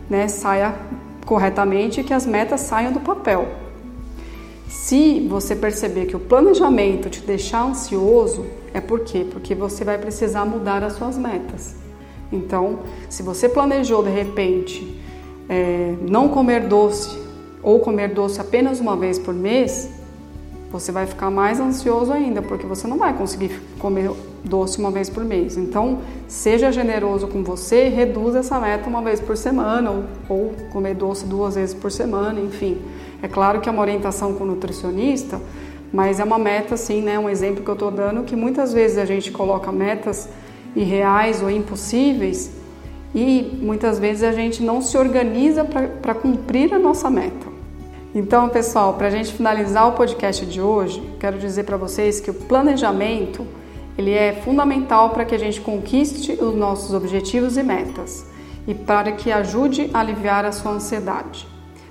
né, 0.08 0.28
saia 0.28 0.74
corretamente 1.26 2.00
e 2.00 2.04
que 2.04 2.14
as 2.14 2.24
metas 2.24 2.62
saiam 2.62 2.90
do 2.90 3.00
papel. 3.00 3.46
Se 4.66 5.26
você 5.28 5.54
perceber 5.54 6.06
que 6.06 6.16
o 6.16 6.18
planejamento 6.18 7.10
te 7.10 7.20
deixar 7.20 7.64
ansioso, 7.64 8.46
é 8.72 8.80
por 8.80 9.00
quê? 9.00 9.26
Porque 9.30 9.54
você 9.54 9.84
vai 9.84 9.98
precisar 9.98 10.46
mudar 10.46 10.82
as 10.82 10.94
suas 10.94 11.18
metas. 11.18 11.76
Então, 12.32 12.78
se 13.10 13.22
você 13.22 13.46
planejou 13.46 14.02
de 14.02 14.10
repente 14.10 15.02
é, 15.50 15.96
não 16.00 16.30
comer 16.30 16.66
doce 16.66 17.14
ou 17.62 17.78
comer 17.78 18.14
doce 18.14 18.40
apenas 18.40 18.80
uma 18.80 18.96
vez 18.96 19.18
por 19.18 19.34
mês, 19.34 19.90
você 20.72 20.90
vai 20.90 21.04
ficar 21.04 21.30
mais 21.30 21.60
ansioso 21.60 22.10
ainda, 22.10 22.40
porque 22.40 22.64
você 22.64 22.86
não 22.86 22.96
vai 22.96 23.12
conseguir 23.12 23.60
comer 23.78 24.10
doce 24.44 24.78
uma 24.78 24.90
vez 24.90 25.08
por 25.10 25.24
mês. 25.24 25.56
Então, 25.56 25.98
seja 26.26 26.72
generoso 26.72 27.28
com 27.28 27.42
você, 27.42 27.88
reduza 27.88 28.40
essa 28.40 28.58
meta 28.58 28.88
uma 28.88 29.02
vez 29.02 29.20
por 29.20 29.36
semana, 29.36 29.90
ou, 29.90 30.04
ou 30.28 30.54
comer 30.72 30.94
doce 30.94 31.26
duas 31.26 31.54
vezes 31.54 31.74
por 31.74 31.90
semana, 31.90 32.40
enfim. 32.40 32.78
É 33.22 33.28
claro 33.28 33.60
que 33.60 33.68
é 33.68 33.72
uma 33.72 33.82
orientação 33.82 34.34
com 34.34 34.44
o 34.44 34.46
nutricionista, 34.46 35.40
mas 35.92 36.20
é 36.20 36.24
uma 36.24 36.38
meta, 36.38 36.74
assim, 36.74 37.02
né? 37.02 37.18
Um 37.18 37.28
exemplo 37.28 37.62
que 37.62 37.70
eu 37.70 37.74
estou 37.74 37.90
dando, 37.90 38.22
que 38.24 38.36
muitas 38.36 38.72
vezes 38.72 38.98
a 38.98 39.04
gente 39.04 39.30
coloca 39.30 39.70
metas 39.70 40.28
irreais 40.74 41.42
ou 41.42 41.50
impossíveis 41.50 42.50
e 43.14 43.58
muitas 43.60 43.98
vezes 43.98 44.22
a 44.22 44.32
gente 44.32 44.62
não 44.62 44.80
se 44.80 44.96
organiza 44.96 45.64
para 45.64 46.14
cumprir 46.14 46.72
a 46.72 46.78
nossa 46.78 47.10
meta. 47.10 47.50
Então, 48.14 48.48
pessoal, 48.48 48.94
para 48.94 49.06
a 49.06 49.10
gente 49.10 49.32
finalizar 49.32 49.88
o 49.88 49.92
podcast 49.92 50.44
de 50.46 50.60
hoje, 50.60 51.00
quero 51.18 51.38
dizer 51.38 51.64
para 51.64 51.76
vocês 51.76 52.20
que 52.20 52.30
o 52.30 52.34
planejamento 52.34 53.46
ele 54.00 54.12
é 54.12 54.32
fundamental 54.32 55.10
para 55.10 55.26
que 55.26 55.34
a 55.34 55.38
gente 55.38 55.60
conquiste 55.60 56.32
os 56.32 56.54
nossos 56.54 56.94
objetivos 56.94 57.58
e 57.58 57.62
metas 57.62 58.26
e 58.66 58.74
para 58.74 59.12
que 59.12 59.30
ajude 59.30 59.90
a 59.92 60.00
aliviar 60.00 60.44
a 60.44 60.52
sua 60.52 60.72
ansiedade. 60.72 61.46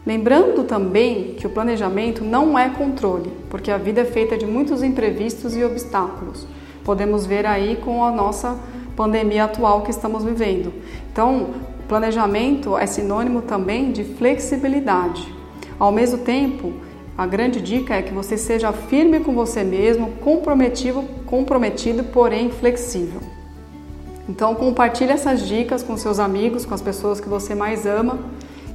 Lembrando 0.06 0.64
também 0.64 1.36
que 1.38 1.46
o 1.46 1.50
planejamento 1.50 2.24
não 2.24 2.58
é 2.58 2.70
controle, 2.70 3.32
porque 3.50 3.70
a 3.70 3.78
vida 3.78 4.02
é 4.02 4.06
feita 4.06 4.38
de 4.38 4.46
muitos 4.46 4.82
imprevistos 4.82 5.56
e 5.56 5.64
obstáculos. 5.64 6.48
Podemos 6.84 7.28
ver 7.28 7.46
aí 7.46 7.76
com 7.76 8.04
a 8.04 8.12
nossa 8.12 8.58
pandemia 8.96 9.44
atual 9.44 9.84
que 9.84 9.92
estamos 9.92 10.24
vivendo. 10.24 10.74
Então, 11.12 11.50
planejamento 11.88 12.76
é 12.76 12.88
sinônimo 12.88 13.44
também 13.44 13.92
de 13.92 14.04
flexibilidade. 14.04 15.32
Ao 15.78 15.92
mesmo 15.92 16.20
tempo, 16.20 16.74
a 17.16 17.28
grande 17.28 17.62
dica 17.62 17.94
é 17.94 18.02
que 18.02 18.14
você 18.14 18.38
seja 18.38 18.72
firme 18.72 19.20
com 19.20 19.34
você 19.34 19.64
mesmo, 19.64 20.12
comprometido, 20.22 21.04
comprometido, 21.30 22.04
porém 22.04 22.50
flexível. 22.50 23.22
Então, 24.28 24.56
compartilhe 24.56 25.12
essas 25.12 25.48
dicas 25.48 25.84
com 25.84 25.98
seus 25.98 26.20
amigos, 26.20 26.66
com 26.66 26.74
as 26.74 26.82
pessoas 26.82 27.20
que 27.20 27.30
você 27.30 27.56
mais 27.56 27.86
ama 27.86 28.20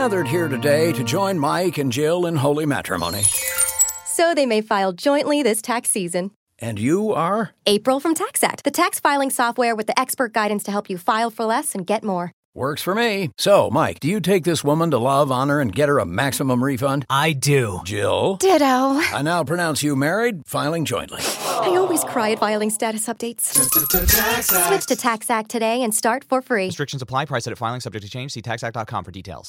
Gathered 0.07 0.25
here 0.25 0.47
today 0.47 0.93
to 0.93 1.03
join 1.03 1.37
Mike 1.37 1.77
and 1.77 1.91
Jill 1.91 2.27
in 2.27 2.37
holy 2.37 2.65
matrimony. 2.65 3.23
so 4.05 4.33
they 4.33 4.45
may 4.45 4.61
file 4.61 4.93
jointly 4.93 5.43
this 5.43 5.61
tax 5.61 5.89
season. 5.89 6.31
And 6.59 6.79
you 6.79 7.11
are? 7.11 7.51
April 7.65 7.99
from 7.99 8.15
TaxAct, 8.15 8.61
the 8.61 8.71
tax 8.71 9.01
filing 9.01 9.29
software 9.29 9.75
with 9.75 9.85
the 9.85 9.99
expert 9.99 10.31
guidance 10.31 10.63
to 10.63 10.71
help 10.71 10.89
you 10.89 10.97
file 10.97 11.29
for 11.29 11.43
less 11.43 11.75
and 11.75 11.85
get 11.85 12.05
more. 12.05 12.31
Works 12.55 12.81
for 12.81 12.95
me. 12.95 13.31
So, 13.37 13.69
Mike, 13.69 13.99
do 13.99 14.07
you 14.07 14.21
take 14.21 14.45
this 14.45 14.63
woman 14.63 14.91
to 14.91 14.97
love, 14.97 15.29
honor, 15.29 15.59
and 15.59 15.75
get 15.75 15.89
her 15.89 15.99
a 15.99 16.05
maximum 16.05 16.63
refund? 16.63 17.05
I 17.09 17.33
do. 17.33 17.81
Jill? 17.83 18.37
Ditto. 18.37 18.65
I 18.65 19.21
now 19.23 19.43
pronounce 19.43 19.83
you 19.83 19.97
married, 19.97 20.41
filing 20.47 20.85
jointly. 20.85 21.21
I 21.21 21.75
always 21.75 22.05
cry 22.05 22.31
at 22.31 22.39
filing 22.39 22.69
status 22.69 23.07
updates. 23.07 23.41
Switch 23.41 24.85
to 24.85 24.95
TaxAct 24.95 25.49
today 25.49 25.83
and 25.83 25.93
start 25.93 26.23
for 26.23 26.41
free. 26.41 26.67
Restrictions 26.67 27.01
apply. 27.01 27.25
Price 27.25 27.45
at 27.45 27.57
filing 27.57 27.81
subject 27.81 28.05
to 28.05 28.09
change. 28.09 28.31
See 28.31 28.41
taxact.com 28.41 29.03
for 29.03 29.11
details. 29.11 29.45